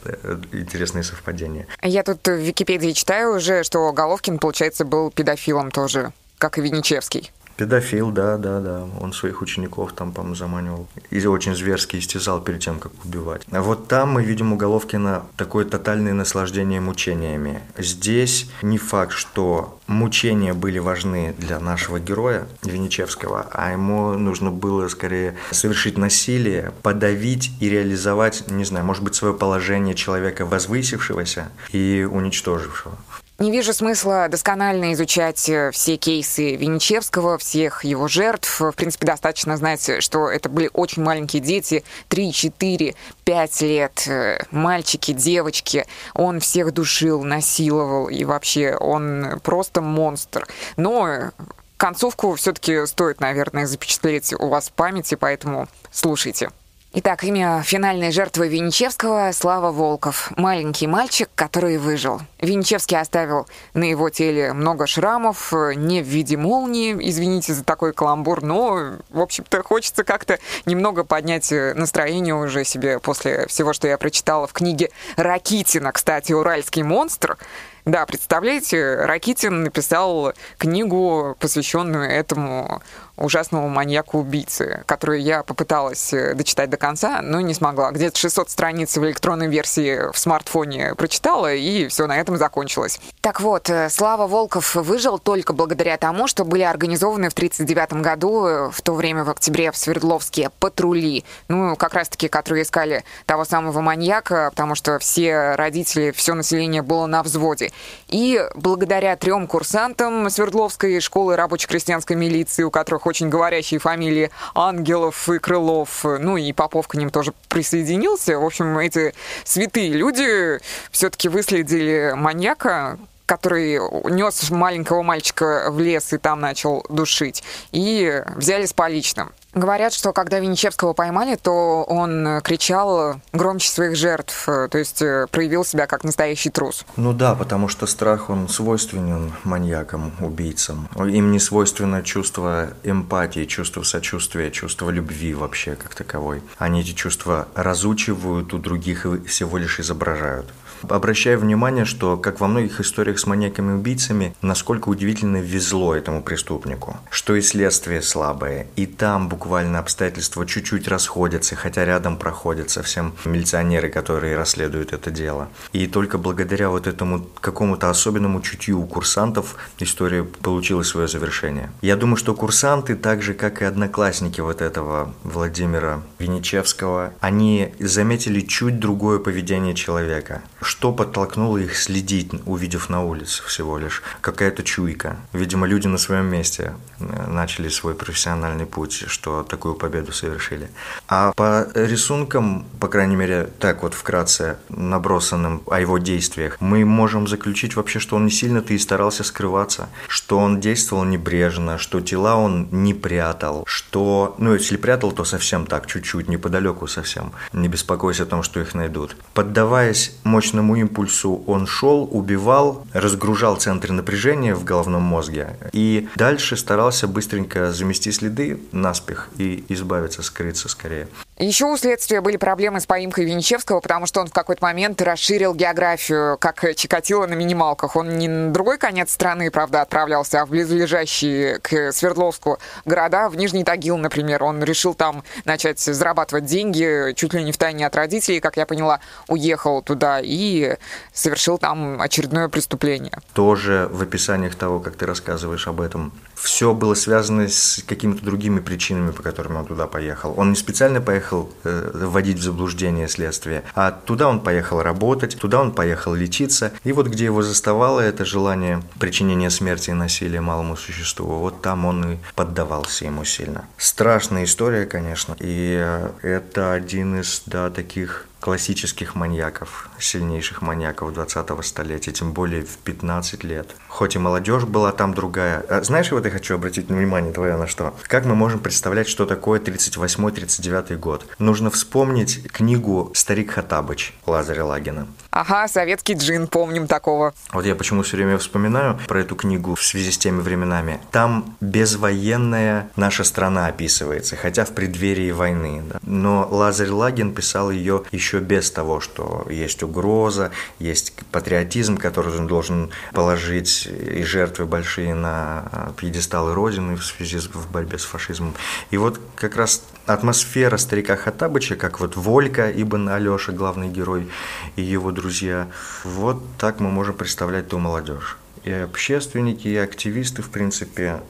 [0.52, 1.66] интересные совпадения.
[1.82, 7.32] Я тут в Википедии читаю уже, что Головкин, получается, был педофилом тоже, как и Винничевский.
[7.62, 8.88] Педофил, да, да, да.
[9.00, 10.88] Он своих учеников там, по-моему, заманивал.
[11.10, 13.46] И очень зверски истязал перед тем, как убивать.
[13.52, 17.62] А вот там мы видим у Головкина такое тотальное наслаждение мучениями.
[17.78, 24.88] Здесь не факт, что мучения были важны для нашего героя Венечевского, а ему нужно было
[24.88, 32.08] скорее совершить насилие, подавить и реализовать, не знаю, может быть, свое положение человека возвысившегося и
[32.10, 32.98] уничтожившего.
[33.38, 38.60] Не вижу смысла досконально изучать э, все кейсы Венечевского, всех его жертв.
[38.60, 44.38] В принципе, достаточно знать, что это были очень маленькие дети, 3, 4, 5 лет, э,
[44.50, 45.86] мальчики, девочки.
[46.14, 50.46] Он всех душил, насиловал, и вообще он просто монстр.
[50.76, 51.32] Но
[51.78, 56.50] концовку все-таки стоит, наверное, запечатлеть у вас в памяти, поэтому слушайте.
[56.94, 60.30] Итак, имя финальной жертвы Винчевского— Слава Волков.
[60.36, 62.20] Маленький мальчик, который выжил.
[62.38, 68.42] Винчевский оставил на его теле много шрамов, не в виде молнии, извините за такой каламбур,
[68.42, 74.46] но, в общем-то, хочется как-то немного поднять настроение уже себе после всего, что я прочитала
[74.46, 77.38] в книге Ракитина, кстати, «Уральский монстр».
[77.84, 82.80] Да, представляете, Ракитин написал книгу, посвященную этому
[83.16, 87.90] ужасного маньяка-убийцы, который я попыталась э, дочитать до конца, но не смогла.
[87.90, 93.00] Где-то 600 страниц в электронной версии в смартфоне прочитала, и все на этом закончилось.
[93.20, 98.46] Так вот, э, Слава Волков выжил только благодаря тому, что были организованы в 1939 году,
[98.46, 101.24] э, в то время в октябре в Свердловске, патрули.
[101.48, 107.06] Ну, как раз-таки, которые искали того самого маньяка, потому что все родители, все население было
[107.06, 107.72] на взводе.
[108.08, 115.38] И благодаря трем курсантам Свердловской школы рабоче-крестьянской милиции, у которых очень говорящие фамилии Ангелов и
[115.38, 118.38] Крылов, ну и Попов к ним тоже присоединился.
[118.38, 120.60] В общем, эти святые люди
[120.90, 122.98] все-таки выследили маньяка,
[123.32, 123.78] который
[124.10, 127.42] нес маленького мальчика в лес и там начал душить,
[127.72, 129.32] и взяли с поличным.
[129.54, 135.62] Говорят, что когда Винничевского поймали, то он кричал громче своих жертв, то есть э, проявил
[135.62, 136.86] себя как настоящий трус.
[136.96, 140.88] Ну да, потому что страх, он свойственен маньякам, убийцам.
[140.96, 146.42] Им не свойственно чувство эмпатии, чувство сочувствия, чувство любви вообще как таковой.
[146.56, 150.46] Они эти чувства разучивают у других и всего лишь изображают.
[150.88, 156.96] Обращаю внимание, что, как во многих историях с маньяками-убийцами, насколько удивительно везло этому преступнику.
[157.10, 163.90] Что и следствие слабое, и там буквально обстоятельства чуть-чуть расходятся, хотя рядом проходят совсем милиционеры,
[163.90, 165.48] которые расследуют это дело.
[165.72, 171.70] И только благодаря вот этому какому-то особенному чутью у курсантов история получила свое завершение.
[171.80, 178.40] Я думаю, что курсанты, так же как и одноклассники вот этого Владимира Виничевского, они заметили
[178.40, 180.42] чуть другое поведение человека–
[180.72, 184.02] что подтолкнуло их следить, увидев на улице всего лишь?
[184.22, 185.18] Какая-то чуйка.
[185.34, 190.70] Видимо, люди на своем месте э, начали свой профессиональный путь, что такую победу совершили.
[191.08, 197.28] А по рисункам, по крайней мере, так вот вкратце набросанным о его действиях, мы можем
[197.28, 202.36] заключить вообще, что он не сильно-то и старался скрываться, что он действовал небрежно, что тела
[202.36, 208.22] он не прятал, что, ну, если прятал, то совсем так, чуть-чуть, неподалеку совсем, не беспокойся
[208.22, 209.16] о том, что их найдут.
[209.34, 216.56] Поддаваясь мощным собственному импульсу он шел, убивал, разгружал центры напряжения в головном мозге и дальше
[216.56, 221.08] старался быстренько замести следы наспех и избавиться, скрыться скорее.
[221.38, 225.54] Еще у следствия были проблемы с поимкой Венечевского, потому что он в какой-то момент расширил
[225.54, 227.96] географию, как Чикатило на минималках.
[227.96, 233.36] Он не на другой конец страны, правда, отправлялся, а в близлежащие к Свердловску города, в
[233.36, 234.44] Нижний Тагил, например.
[234.44, 238.66] Он решил там начать зарабатывать деньги, чуть ли не в тайне от родителей, как я
[238.66, 240.76] поняла, уехал туда и
[241.12, 243.18] совершил там очередное преступление.
[243.32, 248.58] Тоже в описаниях того, как ты рассказываешь об этом, все было связано с какими-то другими
[248.58, 250.34] причинами, по которым он туда поехал.
[250.36, 255.60] Он не специально поехал э, вводить в заблуждение следствие, а туда он поехал работать, туда
[255.60, 256.72] он поехал лечиться.
[256.82, 261.84] И вот где его заставало это желание причинения смерти и насилия малому существу, вот там
[261.84, 263.64] он и поддавался ему сильно.
[263.76, 271.62] Страшная история, конечно, и э, это один из, да, таких классических маньяков, сильнейших маньяков 20-го
[271.62, 273.76] столетия, тем более в 15 лет.
[273.86, 275.64] Хоть и молодежь была там другая.
[275.68, 277.94] А знаешь, вот я хочу обратить внимание твое на что?
[278.08, 281.24] Как мы можем представлять, что такое 38-39 год?
[281.38, 285.06] Нужно вспомнить книгу «Старик Хатабыч» Лазаря Лагина.
[285.34, 287.32] Ага, советский джин, помним такого.
[287.54, 291.00] Вот я почему все время вспоминаю про эту книгу в связи с теми временами.
[291.10, 295.84] Там безвоенная наша страна описывается, хотя в преддверии войны.
[295.88, 296.00] Да?
[296.02, 302.46] Но Лазарь Лагин писал ее еще без того, что есть угроза, есть патриотизм, который он
[302.46, 308.54] должен положить и жертвы большие на пьедесталы Родины в связи с в борьбе с фашизмом.
[308.90, 314.28] И вот как раз атмосфера старика Хатабыча, как вот Волька, Ибн Алеша, главный герой,
[314.76, 315.68] и его друзья.
[316.04, 318.38] Вот так мы можем представлять ту молодежь.
[318.64, 321.20] И общественники, и активисты, в принципе,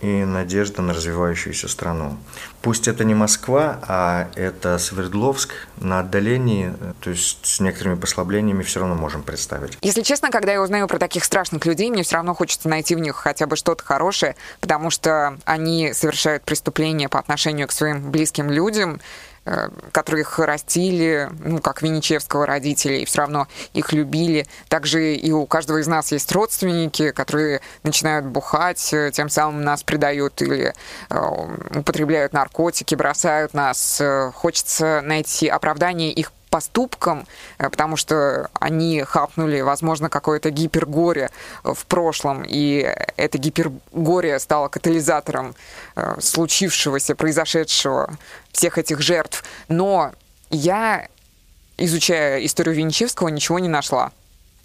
[0.00, 2.16] и надежда на развивающуюся страну.
[2.62, 8.80] Пусть это не Москва, а это Свердловск на отдалении, то есть с некоторыми послаблениями все
[8.80, 9.78] равно можем представить.
[9.82, 12.98] Если честно, когда я узнаю про таких страшных людей, мне все равно хочется найти в
[12.98, 18.50] них хотя бы что-то хорошее, потому что они совершают преступления по отношению к своим близким
[18.50, 19.00] людям,
[19.50, 24.46] Э, которые их растили, ну, как Винничевского родителей, все равно их любили.
[24.68, 29.82] Также и у каждого из нас есть родственники, которые начинают бухать, э, тем самым нас
[29.82, 30.72] предают или
[31.08, 31.18] э,
[31.74, 34.00] употребляют наркотики, бросают нас.
[34.34, 37.26] Хочется найти оправдание их поступкам,
[37.58, 41.30] потому что они хапнули, возможно, какое-то гипергоре
[41.62, 45.54] в прошлом, и это гипергоре стало катализатором
[46.18, 48.16] случившегося, произошедшего,
[48.52, 49.44] всех этих жертв.
[49.68, 50.12] Но
[50.50, 51.08] я,
[51.76, 54.12] изучая историю Винчевского, ничего не нашла.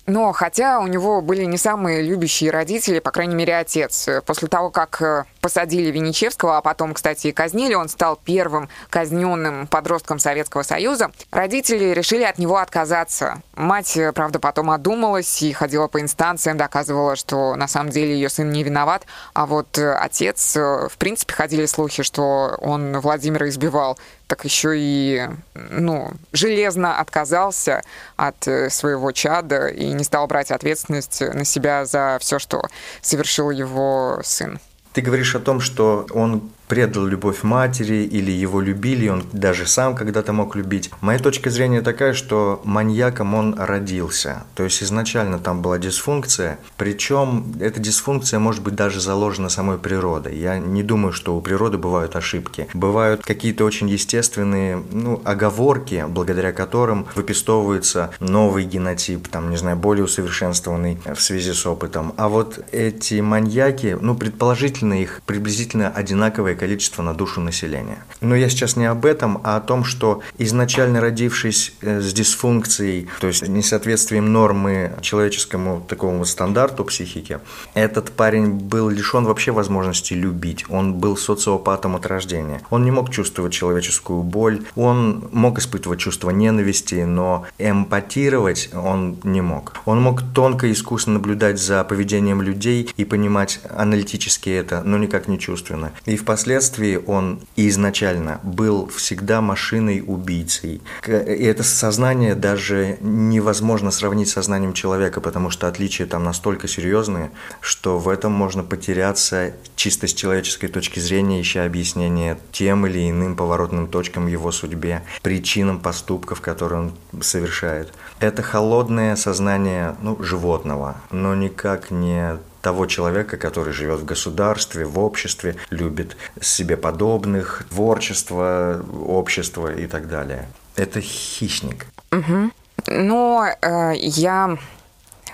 [0.08, 4.08] Но хотя у него были не самые любящие родители, по крайней мере, отец.
[4.26, 9.66] После того, как э, посадили Винничевского, а потом, кстати, и казнили, он стал первым казненным
[9.66, 13.42] подростком Советского Союза, родители решили от него отказаться.
[13.56, 18.30] Мать, э, правда, потом одумалась и ходила по инстанциям, доказывала, что на самом деле ее
[18.30, 19.08] сын не виноват.
[19.34, 25.28] А вот э, отец, в принципе, ходили слухи, что он Владимира избивал так еще и
[25.54, 27.84] ну, железно отказался
[28.16, 32.64] от э, своего чада и не стал брать ответственность на себя за все, что
[33.02, 34.60] совершил его сын.
[34.94, 39.96] Ты говоришь о том, что он предал любовь матери или его любили, он даже сам
[39.96, 40.92] когда-то мог любить.
[41.02, 44.44] Моя точка зрения такая, что маньяком он родился.
[44.56, 50.38] То есть изначально там была дисфункция, причем эта дисфункция может быть даже заложена самой природой.
[50.38, 52.68] Я не думаю, что у природы бывают ошибки.
[52.74, 60.06] Бывают какие-то очень естественные ну, оговорки, благодаря которым выпистовывается новый генотип, там, не знаю, более
[60.06, 62.14] усовершенствованный в связи с опытом.
[62.18, 67.98] А вот эти маньяки, ну, предположительно, их приблизительно одинаковое большое количество на душу населения.
[68.22, 73.08] Но я сейчас не об этом, а о том, что изначально родившись э, с дисфункцией,
[73.20, 77.40] то есть несоответствием нормы человеческому такому стандарту психики,
[77.76, 80.66] этот парень был лишен вообще возможности любить.
[80.70, 82.62] Он был социопатом от рождения.
[82.70, 89.42] Он не мог чувствовать человеческую боль, он мог испытывать чувство ненависти, но эмпатировать он не
[89.42, 89.74] мог.
[89.86, 95.28] Он мог тонко и искусно наблюдать за поведением людей и понимать аналитически это, но никак
[95.28, 95.92] не чувственно.
[96.06, 100.80] И впоследствии впоследствии он изначально был всегда машиной-убийцей.
[101.08, 107.32] И это сознание даже невозможно сравнить с сознанием человека, потому что отличия там настолько серьезные,
[107.62, 113.36] что в этом можно потеряться чисто с человеческой точки зрения, ища объяснение тем или иным
[113.36, 117.92] поворотным точкам его судьбе, причинам поступков, которые он совершает.
[118.20, 124.98] Это холодное сознание ну, животного, но никак не того человека, который живет в государстве, в
[124.98, 130.48] обществе, любит себе подобных, творчество, общество и так далее.
[130.76, 131.86] Это хищник.
[132.12, 132.52] Угу.
[132.88, 134.58] Но э, я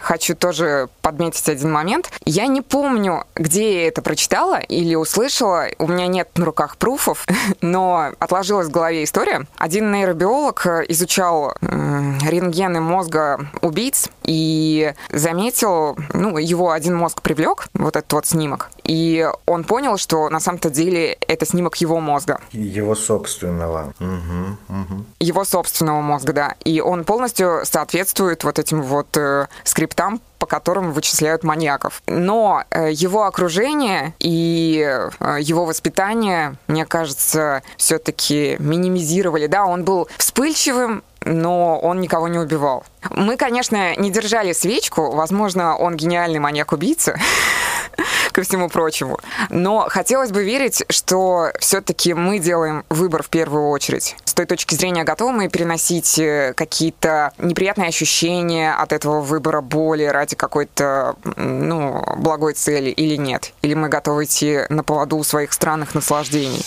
[0.02, 2.12] хочу тоже подметить один момент.
[2.26, 5.68] Я не помню, где я это прочитала или услышала.
[5.80, 7.26] У меня нет на руках пруфов,
[7.62, 9.46] но отложилась в голове история.
[9.58, 18.12] Один нейробиолог изучал рентгены мозга убийц и заметил, ну, его один мозг привлек, вот этот
[18.14, 22.42] вот снимок, и он понял, что на самом-то деле это снимок его мозга.
[22.52, 23.94] Его собственного.
[24.00, 25.06] Угу, угу.
[25.20, 26.56] Его собственного мозга, да.
[26.64, 29.48] И он полностью соответствует вот этим вот э,
[29.92, 32.02] скриптам, по которым вычисляют маньяков.
[32.08, 34.82] Но э, его окружение и
[35.20, 39.48] э, его воспитание, мне кажется, все-таки минимизировали.
[39.48, 42.84] Да, он был вспыльчивым, но он никого не убивал.
[43.10, 45.12] Мы, конечно, не держали свечку.
[45.12, 47.20] Возможно, он гениальный маньяк-убийца.
[48.32, 49.20] ко всему прочему.
[49.50, 54.16] Но хотелось бы верить, что все-таки мы делаем выбор в первую очередь.
[54.26, 60.04] С той точки зрения, готовы мы переносить э, какие-то неприятные ощущения от этого выбора боли
[60.04, 63.54] ради какой-то, ну, благой цели или нет?
[63.62, 66.64] Или мы готовы идти на поводу своих странных наслаждений?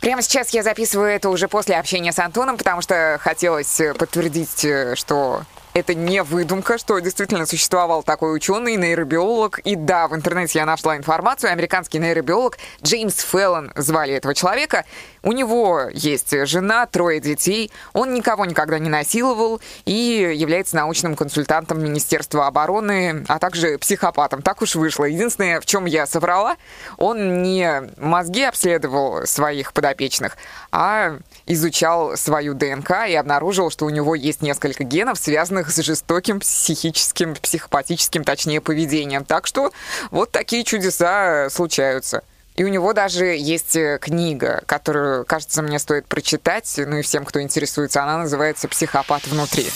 [0.00, 4.96] Прямо сейчас я записываю это уже после общения с Антоном, потому что хотелось подтвердить, э,
[4.96, 5.42] что
[5.74, 9.58] это не выдумка, что действительно существовал такой ученый, нейробиолог.
[9.60, 11.50] И да, в интернете я нашла информацию.
[11.50, 14.84] Американский нейробиолог Джеймс Феллон звали этого человека.
[15.22, 17.70] У него есть жена, трое детей.
[17.92, 24.42] Он никого никогда не насиловал и является научным консультантом Министерства обороны, а также психопатом.
[24.42, 25.04] Так уж вышло.
[25.04, 26.56] Единственное, в чем я соврала,
[26.98, 30.36] он не мозги обследовал своих подопечных,
[30.72, 36.40] а изучал свою ДНК и обнаружил, что у него есть несколько генов, связанных с жестоким
[36.40, 39.24] психическим, психопатическим, точнее, поведением.
[39.24, 39.70] Так что
[40.10, 42.24] вот такие чудеса случаются.
[42.56, 47.24] И у него даже есть э, книга, которую, кажется, мне стоит прочитать, ну и всем,
[47.24, 49.70] кто интересуется, она называется «Психопат внутри».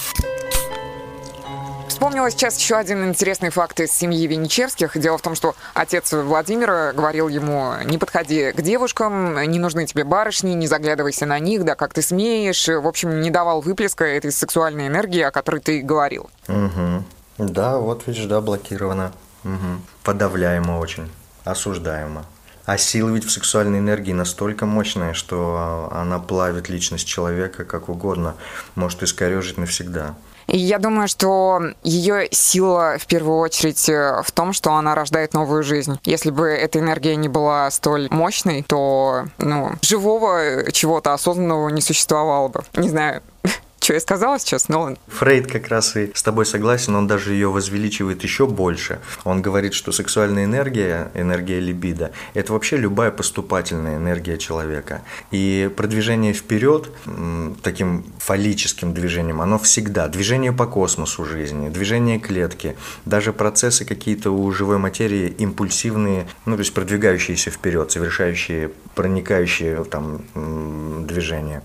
[1.97, 4.99] Вспомнила сейчас еще один интересный факт из семьи Веничевских.
[4.99, 10.05] Дело в том, что отец Владимира говорил ему, не подходи к девушкам, не нужны тебе
[10.05, 12.69] барышни, не заглядывайся на них, да как ты смеешь.
[12.69, 16.29] В общем, не давал выплеска этой сексуальной энергии, о которой ты говорил.
[16.49, 17.05] Угу.
[17.39, 19.13] Да, вот видишь, да, блокировано.
[19.45, 19.81] Угу.
[20.03, 21.11] Подавляемо очень,
[21.45, 22.27] осуждаемо.
[22.67, 28.35] А сила ведь в сексуальной энергии настолько мощная, что она плавит личность человека как угодно,
[28.75, 30.15] может искорежить навсегда.
[30.49, 35.63] Я думаю, что ее сила в первую очередь э, в том, что она рождает новую
[35.63, 35.99] жизнь.
[36.05, 42.49] Если бы эта энергия не была столь мощной, то ну, живого чего-то осознанного не существовало
[42.49, 42.65] бы.
[42.75, 43.23] Не знаю,
[43.87, 44.97] что я сказала сейчас, но...
[45.07, 48.99] Фрейд как раз и с тобой согласен, он даже ее возвеличивает еще больше.
[49.23, 55.03] Он говорит, что сексуальная энергия, энергия либидо, это вообще любая поступательная энергия человека.
[55.31, 56.91] И продвижение вперед,
[57.63, 60.09] таким фаллическим движением, оно всегда.
[60.09, 66.61] Движение по космосу жизни, движение клетки, даже процессы какие-то у живой материи импульсивные, ну, то
[66.63, 70.23] есть продвигающиеся вперед, совершающие, проникающие там
[71.07, 71.63] движения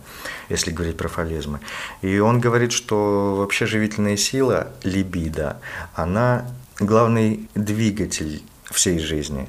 [0.51, 1.59] если говорить про фализмы.
[2.01, 5.57] И он говорит, что вообще живительная сила, либидо,
[5.95, 6.45] она
[6.79, 9.47] главный двигатель всей жизни.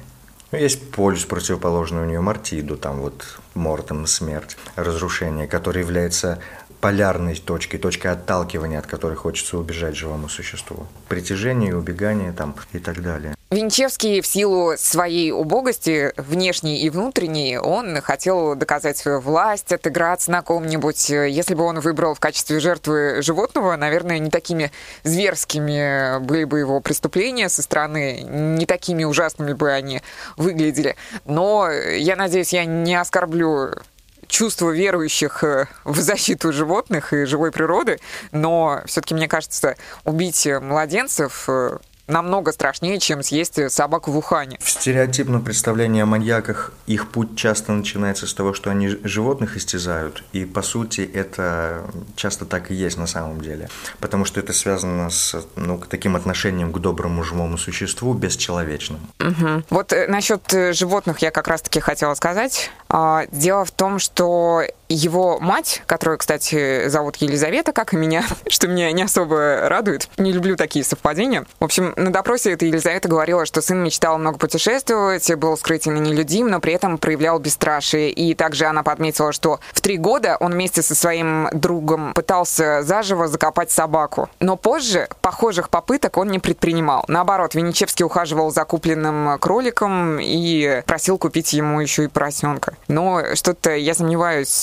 [0.51, 6.39] Ну, есть полюс противоположный у нее Мартиду, там вот Мортом смерть, разрушение, которое является
[6.83, 10.85] полярной точкой, точкой отталкивания, от которой хочется убежать живому существу.
[11.07, 13.35] Притяжение, убегание там и так далее.
[13.51, 20.41] Винчевский в силу своей убогости, внешней и внутренней, он хотел доказать свою власть, отыграться на
[20.41, 21.09] ком-нибудь.
[21.09, 24.71] Если бы он выбрал в качестве жертвы животного, наверное, не такими
[25.03, 30.01] зверскими были бы его преступления со стороны, не такими ужасными бы они
[30.35, 30.97] выглядели.
[31.23, 33.69] Но я надеюсь, я не оскорблю
[34.33, 37.99] чувство верующих э, в защиту животных и живой природы,
[38.31, 41.77] но все-таки, мне кажется, убить младенцев э,
[42.07, 44.57] намного страшнее, чем съесть собаку в Ухане.
[44.61, 50.23] В стереотипном представлении о маньяках их путь часто начинается с того, что они животных истязают,
[50.33, 53.69] и по сути это часто так и есть на самом деле,
[53.99, 58.99] потому что это связано с ну, таким отношением к доброму живому существу бесчеловечным.
[59.19, 59.63] Угу.
[59.69, 62.71] Вот э, насчет э, животных я как раз-таки хотела сказать.
[62.93, 68.67] А, дело в том, что его мать, которую, кстати, зовут Елизавета, как и меня, что
[68.67, 70.07] меня не особо радует.
[70.17, 71.45] Не люблю такие совпадения.
[71.59, 75.99] В общем, на допросе эта Елизавета говорила, что сын мечтал много путешествовать, был скрытен и
[75.99, 78.11] нелюдим, но при этом проявлял бесстрашие.
[78.11, 83.27] И также она подметила, что в три года он вместе со своим другом пытался заживо
[83.27, 84.29] закопать собаку.
[84.39, 87.03] Но позже похожих попыток он не предпринимал.
[87.07, 92.75] Наоборот, Венечевский ухаживал за купленным кроликом и просил купить ему еще и поросенка.
[92.87, 94.61] Но что-то я сомневаюсь,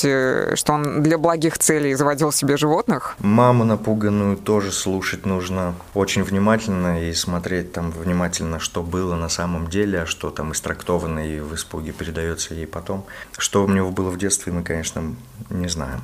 [0.55, 3.16] что он для благих целей заводил себе животных.
[3.18, 9.68] Маму напуганную тоже слушать нужно очень внимательно и смотреть там внимательно, что было на самом
[9.68, 13.05] деле, а что там истрактовано и в испуге передается ей потом.
[13.39, 15.14] Что у него было в детстве, мы, конечно,
[15.49, 16.01] не знаем.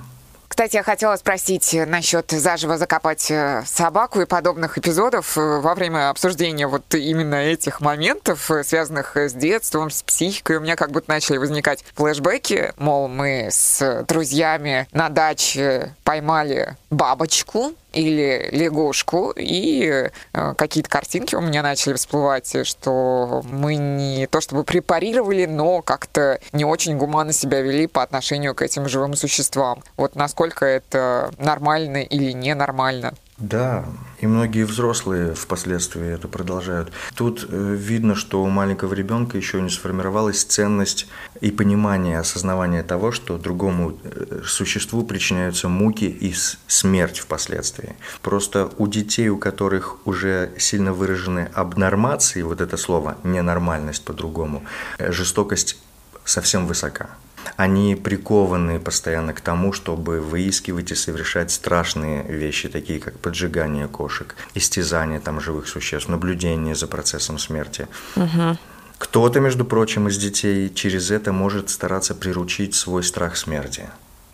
[0.57, 6.09] Кстати, я хотела спросить насчет заживо закопать э, собаку и подобных эпизодов э, во время
[6.09, 10.57] обсуждения вот именно этих моментов, э, связанных с детством, с психикой.
[10.57, 17.74] У меня как будто начали возникать флешбеки, мол, мы с друзьями на даче поймали бабочку,
[17.97, 24.64] или лягушку, и э, какие-то картинки у меня начали всплывать, что мы не то чтобы
[24.64, 29.82] препарировали, но как-то не очень гуманно себя вели по отношению к этим живым существам.
[29.97, 33.14] Вот насколько это нормально или ненормально?
[33.39, 33.84] Да,
[34.18, 36.91] и многие взрослые впоследствии это продолжают.
[37.14, 41.07] Тут э, видно, что у маленького ребенка еще не сформировалась ценность
[41.43, 46.34] и понимание, осознавание того, что другому э, существу причиняются муки и
[46.66, 47.95] смерть впоследствии.
[48.22, 54.64] Просто у детей, у которых уже сильно выражены абнормации, вот это слово, ненормальность по-другому,
[54.97, 55.78] э, жестокость
[56.24, 57.11] совсем высока
[57.57, 64.34] они прикованы постоянно к тому, чтобы выискивать и совершать страшные вещи, такие как поджигание кошек,
[64.55, 67.88] истязание там живых существ, наблюдение за процессом смерти.
[68.16, 68.59] Угу.
[68.99, 73.88] Кто-то, между прочим, из детей через это может стараться приручить свой страх смерти.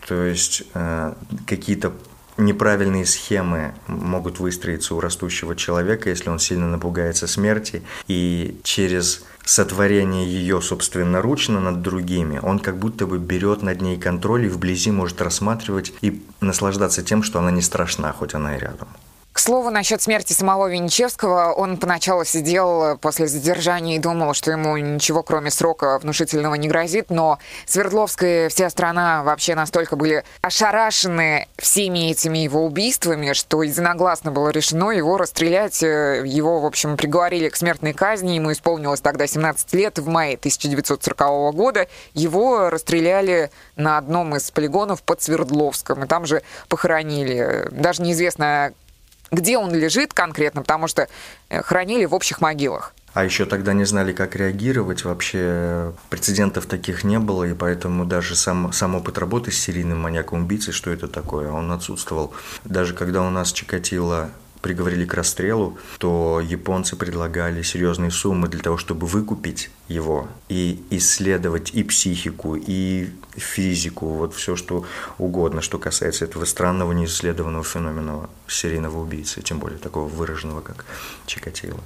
[0.06, 1.14] То есть э,
[1.46, 1.92] какие-то
[2.36, 10.26] неправильные схемы могут выстроиться у растущего человека, если он сильно напугается смерти, и через сотворение
[10.26, 15.20] ее собственноручно над другими, он как будто бы берет над ней контроль и вблизи может
[15.20, 18.88] рассматривать и наслаждаться тем, что она не страшна, хоть она и рядом.
[19.32, 24.76] К слову, насчет смерти самого Венечевского, он поначалу сидел после задержания и думал, что ему
[24.76, 31.48] ничего кроме срока внушительного не грозит, но Свердловская и вся страна вообще настолько были ошарашены
[31.56, 35.80] всеми этими его убийствами, что единогласно было решено его расстрелять.
[35.80, 41.54] Его, в общем, приговорили к смертной казни, ему исполнилось тогда 17 лет, в мае 1940
[41.54, 41.88] года.
[42.12, 47.68] Его расстреляли на одном из полигонов под Свердловском, и там же похоронили.
[47.70, 48.74] Даже неизвестно,
[49.32, 51.08] где он лежит конкретно, потому что
[51.48, 52.94] э, хранили в общих могилах.
[53.14, 55.04] А еще тогда не знали, как реагировать.
[55.04, 60.72] Вообще прецедентов таких не было, и поэтому даже сам, сам опыт работы с серийным маньяком-убийцей,
[60.72, 62.32] что это такое, он отсутствовал.
[62.64, 64.30] Даже когда у нас Чикатило
[64.62, 71.74] приговорили к расстрелу, то японцы предлагали серьезные суммы для того, чтобы выкупить его и исследовать
[71.74, 74.86] и психику, и физику, вот все, что
[75.18, 80.84] угодно, что касается этого странного неисследованного феномена серийного убийцы, тем более такого выраженного, как
[81.26, 81.80] Чикатило.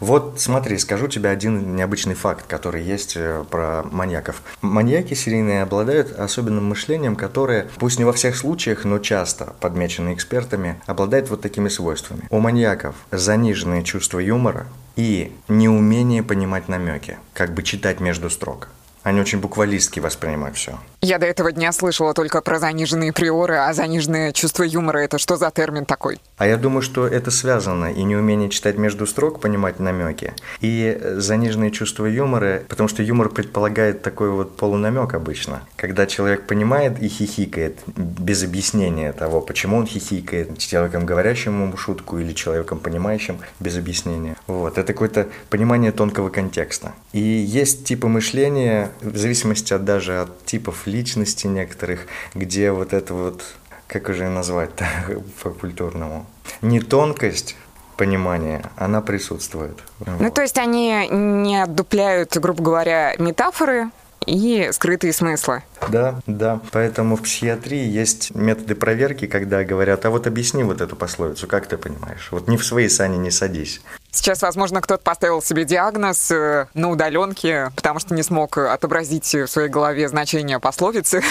[0.00, 4.42] Вот смотри, скажу тебе один необычный факт, который есть э, про маньяков.
[4.62, 10.80] Маньяки серийные обладают особенным мышлением, которое, пусть не во всех случаях, но часто подмечено экспертами,
[10.86, 12.26] обладает вот такими свойствами.
[12.30, 18.68] У маньяков заниженное чувство юмора и неумение понимать намеки, как бы читать между строк.
[19.08, 20.78] Они очень буквалистски воспринимают все.
[21.00, 25.38] Я до этого дня слышала только про заниженные приоры, а заниженное чувство юмора— это что
[25.38, 26.20] за термин такой?
[26.36, 31.70] А я думаю, что это связано и неумение читать между строк, понимать намеки, и заниженное
[31.70, 35.62] чувство юмора, потому что юмор предполагает такой вот полунамек обычно.
[35.76, 42.18] Когда человек понимает и хихикает без объяснения того, почему он хихикает, человеком говорящим ему шутку
[42.18, 44.36] или человеком понимающим без объяснения.
[44.46, 46.92] Вот, это какое-то понимание тонкого контекста.
[47.14, 53.14] И есть типы мышления, в зависимости от даже от типов личности некоторых, где вот это
[53.14, 53.44] вот,
[53.86, 54.86] как уже назвать-то
[55.42, 56.26] по-культурному,
[56.62, 57.56] не тонкость
[57.96, 59.78] понимания, она присутствует.
[60.06, 60.34] Ну, вот.
[60.34, 63.90] то есть они не отдупляют, грубо говоря, метафоры,
[64.26, 65.62] и скрытые смыслы.
[65.88, 66.60] Да, да.
[66.72, 71.66] Поэтому в психиатрии есть методы проверки, когда говорят, а вот объясни вот эту пословицу, как
[71.66, 72.28] ты понимаешь?
[72.30, 73.80] Вот не в свои сани не садись.
[74.10, 79.46] Сейчас, возможно, кто-то поставил себе диагноз э, на удаленке, потому что не смог отобразить в
[79.46, 81.22] своей голове значение пословицы.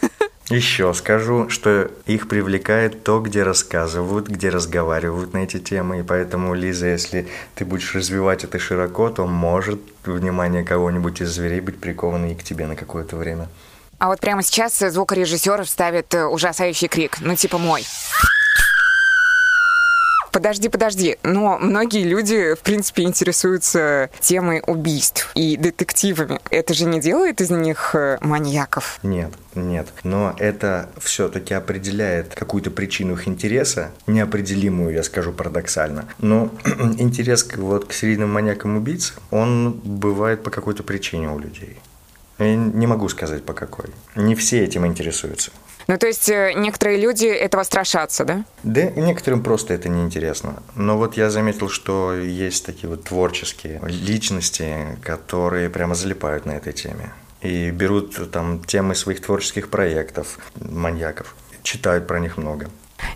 [0.52, 6.52] Еще скажу, что их привлекает то, где рассказывают, где разговаривают на эти темы, и поэтому,
[6.52, 12.32] Лиза, если ты будешь развивать это широко, то может внимание кого-нибудь из зверей быть приковано
[12.32, 13.48] и к тебе на какое-то время.
[13.98, 17.86] А вот прямо сейчас звукорежиссер вставит э, ужасающий крик, ну типа мой.
[20.32, 21.18] Подожди, подожди.
[21.22, 26.40] Но многие люди, в принципе, интересуются темой убийств и детективами.
[26.50, 28.98] Это же не делает из них э, маньяков?
[29.02, 29.88] Нет, нет.
[30.04, 36.08] Но это все-таки определяет какую-то причину их интереса, неопределимую, я скажу парадоксально.
[36.18, 36.50] Но
[36.98, 41.78] интерес вот, к серийным маньякам-убийцам, он бывает по какой-то причине у людей.
[42.38, 43.86] Я не могу сказать по какой.
[44.16, 45.52] Не все этим интересуются.
[45.86, 48.44] Ну, то есть э, некоторые люди этого страшатся, да?
[48.62, 50.62] Да, некоторым просто это неинтересно.
[50.74, 56.72] Но вот я заметил, что есть такие вот творческие личности, которые прямо залипают на этой
[56.72, 57.12] теме.
[57.40, 62.70] И берут там темы своих творческих проектов, маньяков, читают про них много.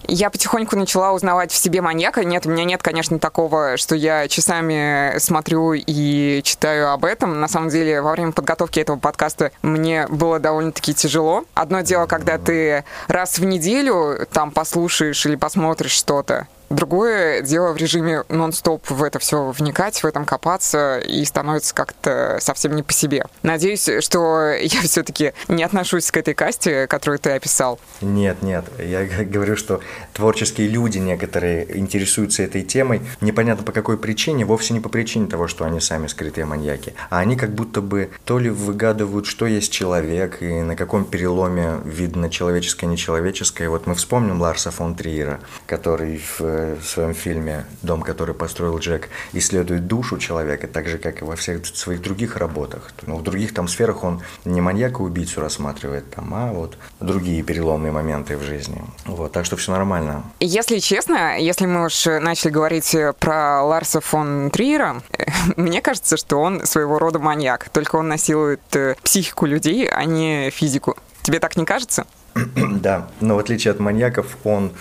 [0.09, 2.25] Я потихоньку начала узнавать в себе маньяка.
[2.25, 7.41] Нет, у меня нет, конечно, такого, что я часами смотрю и читаю об этом.
[7.41, 11.45] На самом деле, во время подготовки этого подкаста мне было довольно-таки тяжело.
[11.55, 17.77] Одно дело, когда ты раз в неделю там послушаешь или посмотришь что-то, Другое дело в
[17.77, 22.93] режиме нон-стоп в это все вникать, в этом копаться, и становится как-то совсем не по
[22.93, 23.25] себе.
[23.43, 27.79] Надеюсь, что я все-таки не отношусь к этой касте, которую ты описал.
[28.01, 28.65] Нет, нет.
[28.79, 29.81] Я говорю, что
[30.13, 33.03] творческие люди некоторые интересуются этой темой.
[33.21, 36.95] Непонятно по какой причине, вовсе не по причине того, что они сами скрытые маньяки.
[37.11, 41.79] А они как будто бы то ли выгадывают, что есть человек, и на каком переломе
[41.85, 43.69] видно человеческое, нечеловеческое.
[43.71, 49.09] Вот мы вспомним Ларса фон Триера, который в в своем фильме «Дом, который построил Джек»
[49.33, 52.93] исследует душу человека, так же, как и во всех своих других работах.
[53.07, 57.93] Но ну, в других там сферах он не маньяка-убийцу рассматривает, там, а вот другие переломные
[57.93, 58.83] моменты в жизни.
[59.05, 60.25] Вот, так что все нормально.
[60.41, 65.03] Если честно, если мы уж начали говорить про Ларса фон Триера,
[65.57, 70.51] мне кажется, что он своего рода маньяк, только он насилует э, психику людей, а не
[70.51, 70.97] физику.
[71.23, 72.07] Тебе так не кажется?
[72.57, 74.73] да, но в отличие от маньяков, он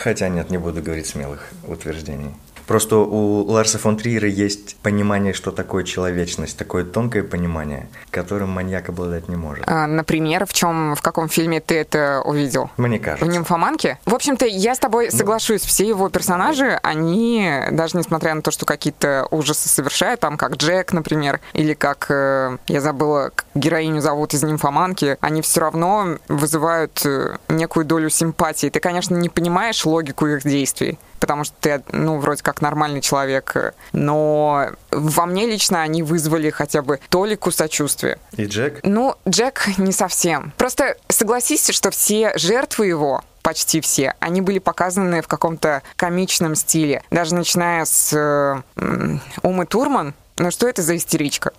[0.00, 2.34] Хотя нет, не буду говорить смелых утверждений.
[2.70, 8.88] Просто у Ларса фон Триера есть понимание, что такое человечность, такое тонкое понимание, которым маньяк
[8.90, 9.64] обладать не может.
[9.66, 12.70] А, например, в чем, в каком фильме ты это увидел?
[12.76, 13.24] Мне кажется.
[13.24, 13.98] В «Нимфоманке»?
[14.06, 15.18] В общем-то, я с тобой ну.
[15.18, 15.62] соглашусь.
[15.62, 20.92] Все его персонажи, они, даже несмотря на то, что какие-то ужасы совершают, там, как Джек,
[20.92, 27.36] например, или как, э, я забыла, героиню зовут из «Нимфоманки», они все равно вызывают э,
[27.48, 28.68] некую долю симпатии.
[28.68, 33.74] Ты, конечно, не понимаешь логику их действий потому что ты, ну, вроде как нормальный человек,
[33.92, 38.18] но во мне лично они вызвали хотя бы толику сочувствия.
[38.36, 38.80] И Джек?
[38.82, 40.52] Ну, Джек не совсем.
[40.56, 47.02] Просто согласись, что все жертвы его, почти все, они были показаны в каком-то комичном стиле.
[47.10, 50.14] Даже начиная с э, Умы Турман.
[50.38, 51.52] Ну что это за истеричка?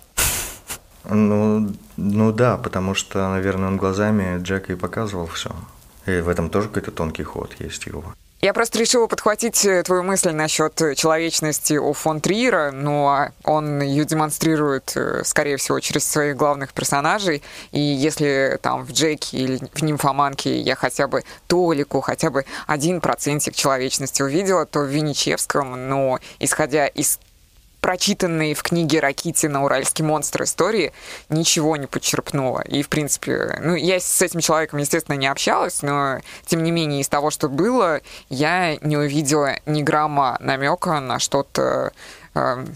[1.04, 5.50] Ну, ну да, потому что, наверное, он глазами Джека и показывал все.
[6.06, 8.04] И в этом тоже какой-то тонкий ход есть его.
[8.44, 14.04] Я просто решила подхватить э, твою мысль насчет человечности у фон Триера, но он ее
[14.04, 17.40] демонстрирует, э, скорее всего, через своих главных персонажей.
[17.70, 23.00] И если там в Джеке или в Нимфоманке я хотя бы толику, хотя бы один
[23.00, 27.20] процентик человечности увидела, то в Винничевском, ну, исходя из
[27.82, 30.92] прочитанные в книге Ракитина «Уральский монстр» истории
[31.28, 32.60] ничего не подчерпнула.
[32.60, 37.00] И, в принципе, ну, я с этим человеком, естественно, не общалась, но, тем не менее,
[37.00, 41.92] из того, что было, я не увидела ни грамма намека на что-то
[42.34, 42.66] э,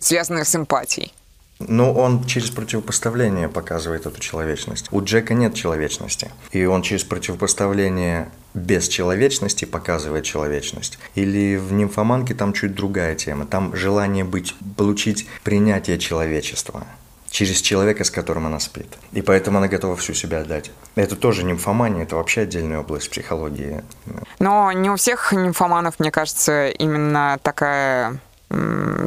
[0.00, 1.14] связанное с эмпатией.
[1.60, 4.86] Ну, он через противопоставление показывает эту человечность.
[4.92, 6.30] У Джека нет человечности.
[6.52, 10.98] И он через противопоставление без человечности показывает человечность.
[11.14, 13.44] Или в нимфоманке там чуть другая тема.
[13.46, 16.86] Там желание быть, получить принятие человечества
[17.30, 18.86] через человека, с которым она спит.
[19.12, 20.70] И поэтому она готова всю себя отдать.
[20.94, 23.82] Это тоже нимфомания, это вообще отдельная область психологии.
[24.38, 28.18] Но не у всех нимфоманов, мне кажется, именно такая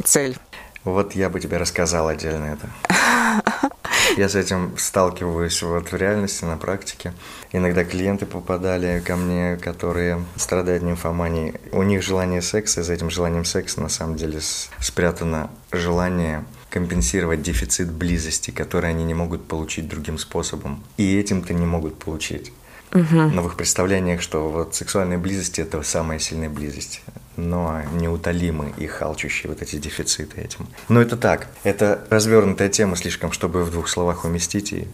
[0.04, 0.36] цель
[0.84, 2.70] вот я бы тебе рассказал отдельно это.
[4.16, 7.14] Я с этим сталкиваюсь вот в реальности, на практике.
[7.52, 11.54] Иногда клиенты попадали ко мне, которые страдают нимфоманией.
[11.72, 14.40] У них желание секса, и за этим желанием секса на самом деле
[14.80, 20.82] спрятано желание компенсировать дефицит близости, который они не могут получить другим способом.
[20.96, 22.52] И этим-то не могут получить.
[22.92, 23.16] Угу.
[23.32, 27.02] Но в их представлениях, что вот сексуальная близость– это самая сильная близость
[27.36, 30.68] но неутолимы и халчущие вот эти дефициты этим.
[30.88, 34.72] Но это так, это развернутая тема слишком, чтобы в двух словах уместить.
[34.72, 34.88] И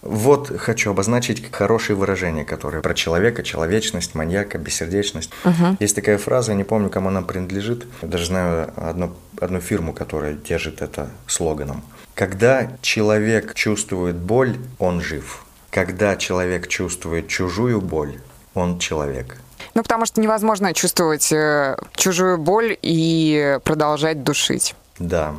[0.00, 5.30] вот хочу обозначить хорошие выражения, которые про человека, человечность, маньяка, бессердечность.
[5.44, 5.76] Угу.
[5.80, 10.34] Есть такая фраза, не помню, кому она принадлежит, я даже знаю одну, одну фирму, которая
[10.34, 11.82] держит это слоганом.
[12.14, 15.41] Когда человек чувствует боль, он жив.
[15.72, 18.20] Когда человек чувствует чужую боль,
[18.52, 19.38] он человек.
[19.74, 24.74] Ну, потому что невозможно чувствовать э, чужую боль и продолжать душить.
[24.98, 25.34] Да,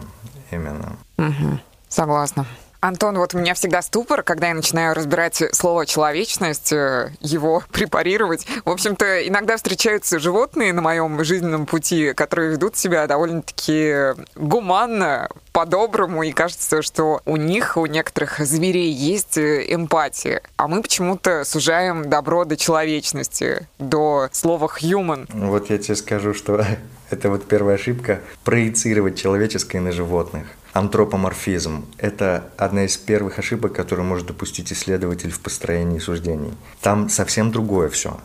[0.49, 0.97] именно.
[1.19, 1.59] Угу.
[1.87, 2.47] Согласна.
[2.83, 8.45] Антон, вот у меня всегда ступор, когда я начинаю разбирать слово «человечность», э, его препарировать.
[8.65, 16.23] В общем-то, иногда встречаются животные на моем жизненном пути, которые ведут себя довольно-таки гуманно, по-доброму,
[16.23, 22.09] и кажется, что у них, у некоторых зверей есть э, эмпатия, а мы почему-то сужаем
[22.09, 25.29] добро до человечности, до слова «human».
[25.31, 26.65] Вот я тебе скажу, что
[27.09, 30.47] это вот первая ошибка– проецировать человеческое на животных.
[30.73, 36.51] Антропоморфизм– это одна из первых ошибок, которую может допустить исследователь в построении суждений.
[36.81, 38.19] Там совсем другое все.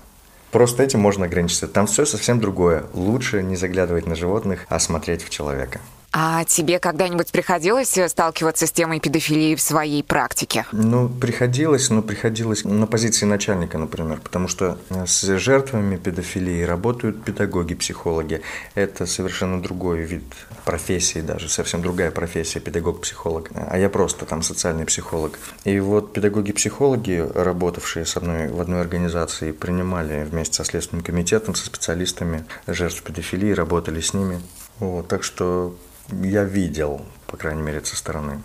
[0.50, 1.68] Просто этим можно ограничиться.
[1.68, 2.84] Там все совсем другое.
[2.94, 5.80] Лучше не заглядывать на животных, а смотреть в человека.
[6.10, 10.64] А тебе когда-нибудь приходилось э, сталкиваться с темой педофилии в своей практике?
[10.72, 17.22] Ну, приходилось, но приходилось на позиции начальника, например, потому что э, с жертвами педофилии работают
[17.24, 18.40] педагоги, психологи.
[18.74, 20.24] Это совершенно другой вид
[20.64, 23.50] профессии даже, совсем другая профессия, педагог-психолог.
[23.54, 25.38] А я просто там социальный психолог.
[25.64, 31.66] И вот педагоги-психологи, работавшие со мной в одной организации, принимали вместе со Следственным комитетом, со
[31.66, 34.40] специалистами жертв педофилии, работали с ними.
[34.80, 35.76] Вот, так что
[36.10, 38.42] я видел, по крайней мере, со стороны.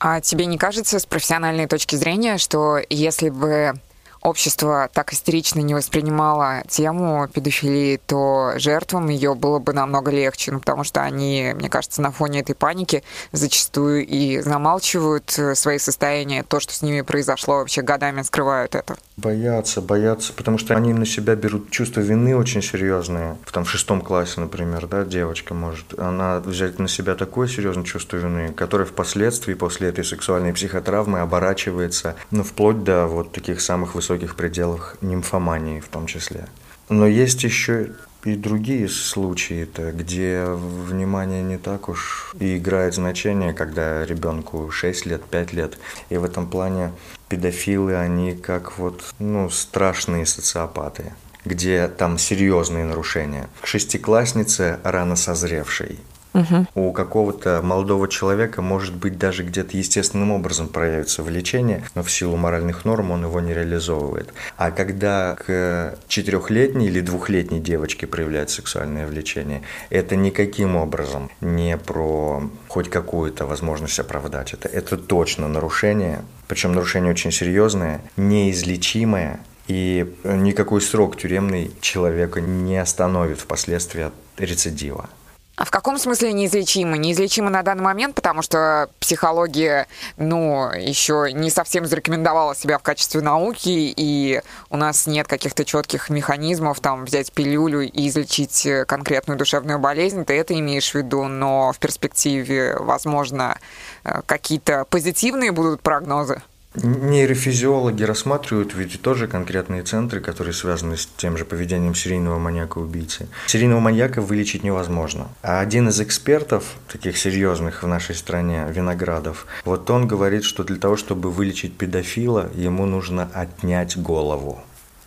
[0.00, 3.74] А тебе не кажется с профессиональной точки зрения, что если бы
[4.20, 10.60] общество так истерично не воспринимало тему педофилии, то жертвам ее было бы намного легче, ну,
[10.60, 13.02] потому что они, мне кажется, на фоне этой паники
[13.32, 18.96] зачастую и замалчивают э, свои состояния, то, что с ними произошло, вообще годами скрывают это.
[19.18, 23.36] Боятся, боятся, потому что они на себя берут чувство вины очень серьезные.
[23.44, 27.82] В там в шестом классе, например, да, девочка может, она взять на себя такое серьезное
[27.82, 33.96] чувство вины, которое впоследствии после этой сексуальной психотравмы оборачивается, ну, вплоть до вот таких самых
[33.96, 36.46] высоких пределах нимфомании в том числе.
[36.88, 44.06] Но есть еще и другие случаи-то, где внимание не так уж и играет значение, когда
[44.06, 45.76] ребенку 6 лет, 5 лет.
[46.08, 46.92] И в этом плане
[47.28, 51.12] педофилы, они как вот, ну, страшные социопаты
[51.44, 53.48] где там серьезные нарушения.
[53.60, 55.98] К шестикласснице, рано созревшей,
[56.34, 56.66] Угу.
[56.74, 62.36] У какого-то молодого человека может быть даже где-то естественным образом проявится влечение, но в силу
[62.36, 64.32] моральных норм он его не реализовывает.
[64.56, 72.42] А когда к четырехлетней или двухлетней девочке проявляется сексуальное влечение, это никаким образом не про
[72.68, 74.68] хоть какую-то возможность оправдать это.
[74.68, 83.38] Это точно нарушение, причем нарушение очень серьезное, неизлечимое, и никакой срок тюремный человека не остановит
[83.38, 85.10] впоследствии от рецидива.
[85.58, 86.98] А в каком смысле неизлечимы?
[86.98, 93.22] Неизлечимы на данный момент, потому что психология, ну, еще не совсем зарекомендовала себя в качестве
[93.22, 94.40] науки, и
[94.70, 100.34] у нас нет каких-то четких механизмов, там, взять пилюлю и излечить конкретную душевную болезнь, ты
[100.34, 103.58] это имеешь в виду, но в перспективе, возможно,
[104.04, 106.40] э, какие-то позитивные будут прогнозы?
[106.74, 113.28] Нейрофизиологи рассматривают ведь тоже конкретные центры, которые связаны с тем же поведением серийного маньяка-убийцы.
[113.46, 115.28] Серийного маньяка вылечить невозможно.
[115.42, 120.76] А один из экспертов, таких серьезных в нашей стране, Виноградов, вот он говорит, что для
[120.76, 124.60] того, чтобы вылечить педофила, ему нужно отнять голову.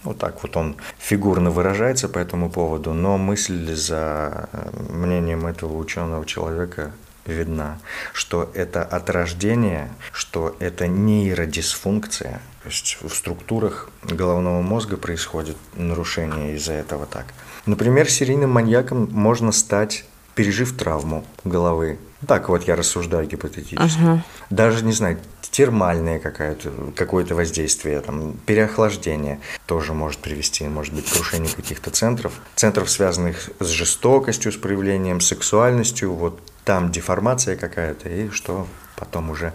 [0.03, 4.49] Вот так вот он фигурно выражается по этому поводу, но мысль за
[4.89, 6.91] мнением этого ученого человека
[7.25, 7.79] видна,
[8.13, 16.55] что это от рождения, что это нейродисфункция, то есть в структурах головного мозга происходит нарушение
[16.55, 17.25] из-за этого так.
[17.65, 20.05] Например, серийным маньяком можно стать,
[20.35, 21.99] пережив травму головы.
[22.27, 23.99] Так вот я рассуждаю гипотетически.
[23.99, 24.19] Uh-huh.
[24.49, 25.19] Даже, не знаю,
[25.51, 32.33] термальное какое-то, какое-то воздействие, там, переохлаждение тоже может привести, может быть, к крушению каких-то центров.
[32.55, 39.53] Центров, связанных с жестокостью, с проявлением сексуальностью, вот там деформация какая-то, и что потом уже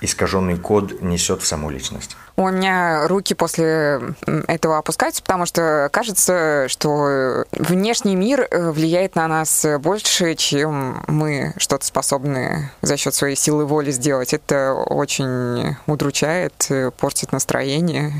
[0.00, 2.16] искаженный код несет в саму личность.
[2.36, 4.00] У меня руки после
[4.48, 11.54] этого опускаются, потому что кажется, что внешний мир э, влияет на нас больше, чем мы
[11.58, 14.34] что-то способны за счет своей силы воли сделать.
[14.34, 18.12] Это очень удручает, э, портит настроение.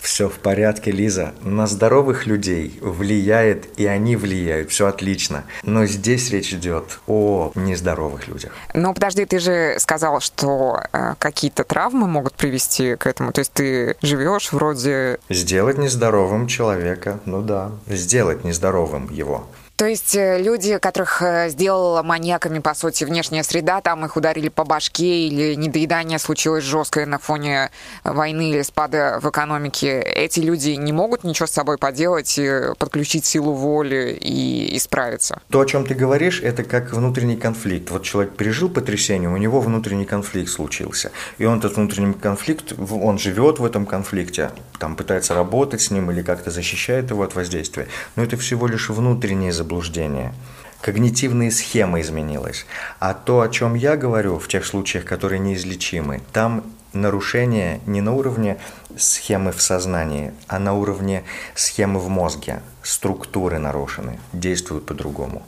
[0.00, 1.34] Все в порядке, Лиза.
[1.42, 4.70] На здоровых людей влияет, и они влияют.
[4.70, 5.44] Все отлично.
[5.62, 8.52] Но здесь речь идет о нездоровых людях.
[8.74, 13.32] Но подожди, ты же сказал, что э, какие-то травмы могут привести к этому.
[13.32, 15.18] То есть ты живешь вроде...
[15.28, 19.46] Сделать нездоровым человека, ну да, сделать нездоровым его.
[19.80, 24.50] То есть э, люди, которых э, сделала маньяками, по сути, внешняя среда, там их ударили
[24.50, 27.70] по башке или недоедание случилось жесткое на фоне
[28.04, 32.38] войны или спада в экономике, эти люди не могут ничего с собой поделать,
[32.76, 35.40] подключить силу воли и исправиться?
[35.48, 37.90] То, о чем ты говоришь, это как внутренний конфликт.
[37.90, 41.10] Вот человек пережил потрясение, у него внутренний конфликт случился.
[41.38, 46.10] И он этот внутренний конфликт, он живет в этом конфликте, там пытается работать с ним
[46.10, 47.88] или как-то защищает его от воздействия.
[48.14, 50.34] Но это всего лишь внутреннее заблуждение заблуждение.
[50.80, 52.66] Когнитивные схемы изменилась.
[52.98, 58.12] А то, о чем я говорю в тех случаях, которые неизлечимы, там нарушение не на
[58.12, 58.56] уровне
[58.96, 61.22] схемы в сознании, а на уровне
[61.54, 62.62] схемы в мозге.
[62.82, 65.42] Структуры нарушены, действуют по-другому.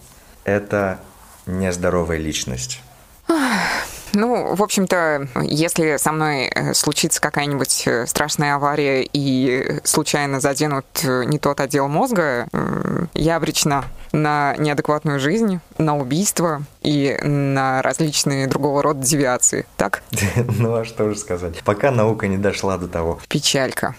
[0.44, 1.00] Это
[1.46, 2.80] нездоровая личность.
[4.14, 10.86] Ну, в общем-то, если со мной э, случится какая-нибудь э, страшная авария и случайно заденут
[11.02, 12.48] э, не тот отдел мозга,
[13.14, 20.02] я обречена на неадекватную жизнь, на убийство и на различные другого рода девиации, так?
[20.58, 21.62] Ну а что же сказать?
[21.64, 23.20] Пока наука не дошла до того.
[23.28, 23.94] Печалька.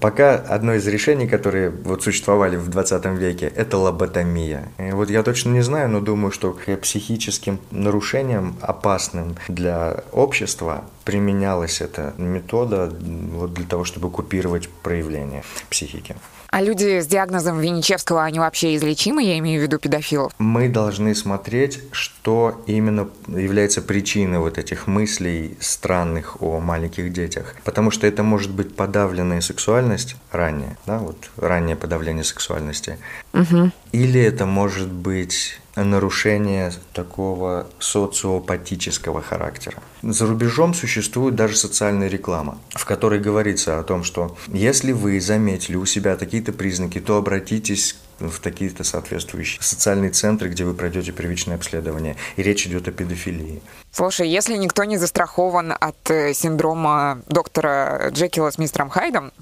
[0.00, 4.68] Пока одно из решений, которые вот существовали в 20 веке, это лоботомия.
[4.78, 10.84] И вот я точно не знаю, но думаю, что к психическим нарушениям, опасным для общества,
[11.04, 12.92] применялась эта метода
[13.32, 16.16] вот для того, чтобы купировать проявления психики.
[16.54, 20.32] А люди с диагнозом Винничевского, они вообще излечимы, я имею в виду педофилов?
[20.38, 27.56] Мы должны смотреть, что именно является причиной вот этих мыслей странных о маленьких детях.
[27.64, 32.98] Потому что это может быть подавленная сексуальность ранее, да, вот раннее подавление сексуальности.
[33.32, 33.72] Угу.
[33.90, 39.82] Или это может быть нарушение такого социопатического характера.
[40.02, 45.76] За рубежом существует даже социальная реклама, в которой говорится о том, что если вы заметили
[45.76, 51.56] у себя такие-то признаки, то обратитесь в такие-то соответствующие социальные центры, где вы пройдете первичное
[51.56, 52.16] обследование.
[52.36, 53.62] И речь идет о педофилии.
[53.90, 59.32] Слушай, если никто не застрахован от э, синдрома доктора Джекила с мистером Хайдом,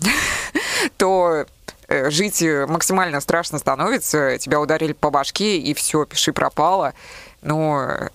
[0.96, 1.46] то
[2.10, 6.94] жить э, максимально страшно становится, тебя ударили по башке, и все, пиши пропало.
[7.42, 8.08] Но э,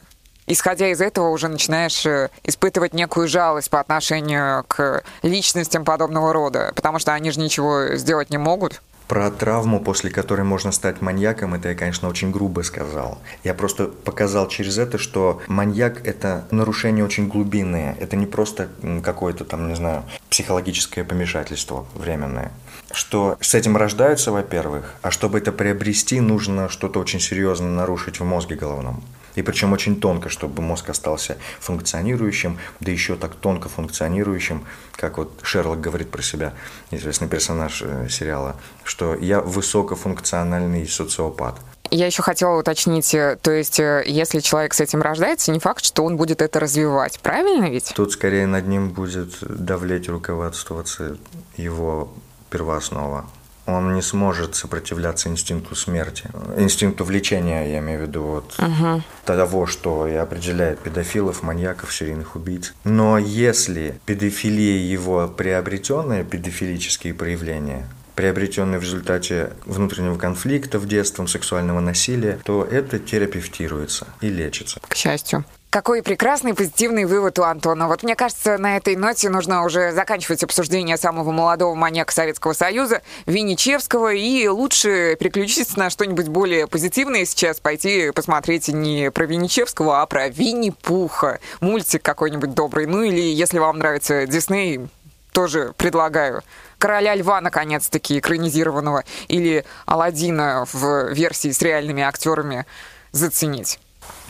[0.47, 2.05] исходя из этого уже начинаешь
[2.43, 8.30] испытывать некую жалость по отношению к личностям подобного рода, потому что они же ничего сделать
[8.30, 8.82] не могут.
[9.08, 13.20] Про травму, после которой можно стать маньяком, это я, конечно, очень грубо сказал.
[13.43, 17.95] Я просто показал через это, что маньяк– это нарушение очень глубинное.
[17.99, 18.68] Это не просто
[19.03, 22.51] какое-то там, не знаю, психологическое помешательство временное
[22.91, 28.24] что с этим рождаются, во-первых, а чтобы это приобрести, нужно что-то очень серьезно нарушить в
[28.24, 29.03] мозге головном.
[29.38, 34.66] И причем очень тонко, чтобы мозг остался функционирующим, да еще так тонко функционирующим,
[34.96, 36.54] как вот Шерлок говорит про себя,
[36.90, 41.60] известный персонаж э, сериала, что я высокофункциональный социопат.
[41.92, 45.86] Я еще хотела уточнить, э, то есть э, если человек с этим рождается, не факт,
[45.86, 47.94] что он будет это развивать, правильно ведь?
[47.96, 51.16] Тут скорее над ним будет давлеть руководствоваться
[51.58, 52.12] его
[52.50, 53.30] первооснова
[53.68, 59.03] он не сможет сопротивляться инстинкту смерти, инстинкту влечения, я имею в виду, вот угу.
[59.26, 62.74] того, что и определяет педофилов, маньяков, серийных убийц.
[62.86, 71.80] Но если педофилия его приобретенные педофилические проявления, приобретенные в результате внутреннего конфликта в детстве, сексуального
[71.80, 74.80] насилия, то это терапевтируется и лечится.
[74.88, 75.45] К счастью.
[75.70, 77.89] Какой прекрасный позитивный вывод у Антона.
[77.89, 83.01] Вот мне кажется, на этой ноте нужно уже заканчивать обсуждение самого молодого маньяка Советского Союза,
[83.26, 90.05] Винничевского, и лучше переключиться на что-нибудь более позитивное сейчас, пойти посмотреть не про Винничевского, а
[90.05, 91.39] про Винни-Пуха.
[91.59, 92.86] Мультик какой-нибудь добрый.
[92.86, 94.88] Ну или, если вам нравится Дисней,
[95.34, 96.43] тоже предлагаю.
[96.78, 102.65] Короля Льва, наконец-таки, экранизированного, или Алладина в версии с реальными актерами
[103.11, 103.80] заценить.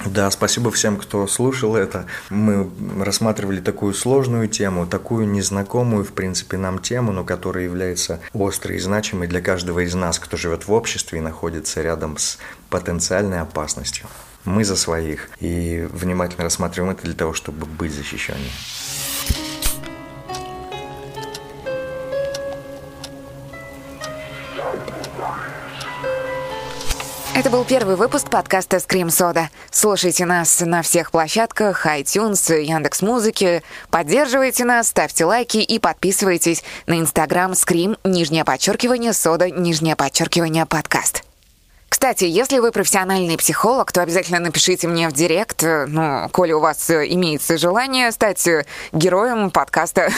[0.05, 2.05] Да, спасибо всем, кто слушал это.
[2.29, 2.69] Мы
[2.99, 8.79] рассматривали такую сложную тему, такую незнакомую, в принципе, нам тему, но которая является острой и
[8.79, 12.37] значимой для каждого из нас, кто живет в обществе и находится рядом с
[12.69, 14.07] потенциальной опасностью.
[14.45, 18.51] Мы за своих и внимательно рассматриваем это для того, чтобы быть защищеннее.
[27.38, 29.51] Это был первый выпуск подкаста «Скрим Сода».
[29.69, 33.61] Слушайте нас на всех площадках, iTunes, Яндекс.Музыки.
[33.91, 41.26] Поддерживайте нас, ставьте лайки и подписывайтесь на Инстаграм «Скрим», нижнее подчеркивание, сода, нижнее подчеркивание, подкаст.
[41.89, 46.89] Кстати, если вы профессиональный психолог, то обязательно напишите мне в директ, ну, коли у вас
[46.89, 48.47] имеется желание стать
[48.91, 50.11] героем подкаста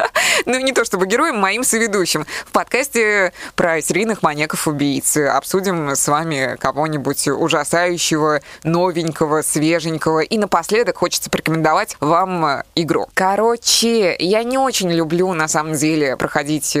[0.46, 2.26] ну, не то чтобы героем, моим соведущим.
[2.46, 5.16] В подкасте про серийных маньяков-убийц.
[5.16, 10.20] Обсудим с вами кого-нибудь ужасающего, новенького, свеженького.
[10.20, 13.06] И напоследок хочется порекомендовать вам игру.
[13.14, 16.76] Короче, я не очень люблю, на самом деле, проходить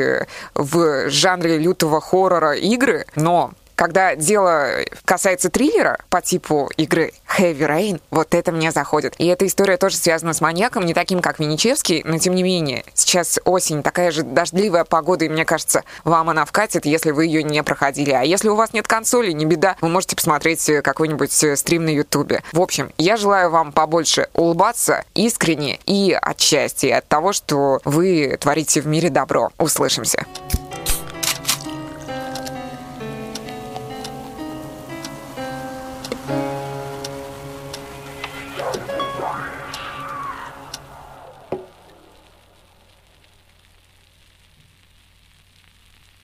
[0.54, 4.72] в жанре лютого хоррора игры, но когда дело
[5.06, 9.14] касается триллера по типу игры Heavy Rain, вот это мне заходит.
[9.16, 12.84] И эта история тоже связана с маньяком, не таким, как Винничевский, но тем не менее.
[12.92, 17.42] Сейчас осень, такая же дождливая погода, и мне кажется, вам она вкатит, если вы ее
[17.42, 18.10] не проходили.
[18.10, 22.42] А если у вас нет консоли, не беда, вы можете посмотреть какой-нибудь стрим на Ютубе.
[22.52, 28.36] В общем, я желаю вам побольше улыбаться искренне и от счастья, от того, что вы
[28.38, 29.48] творите в мире добро.
[29.56, 30.26] Услышимся.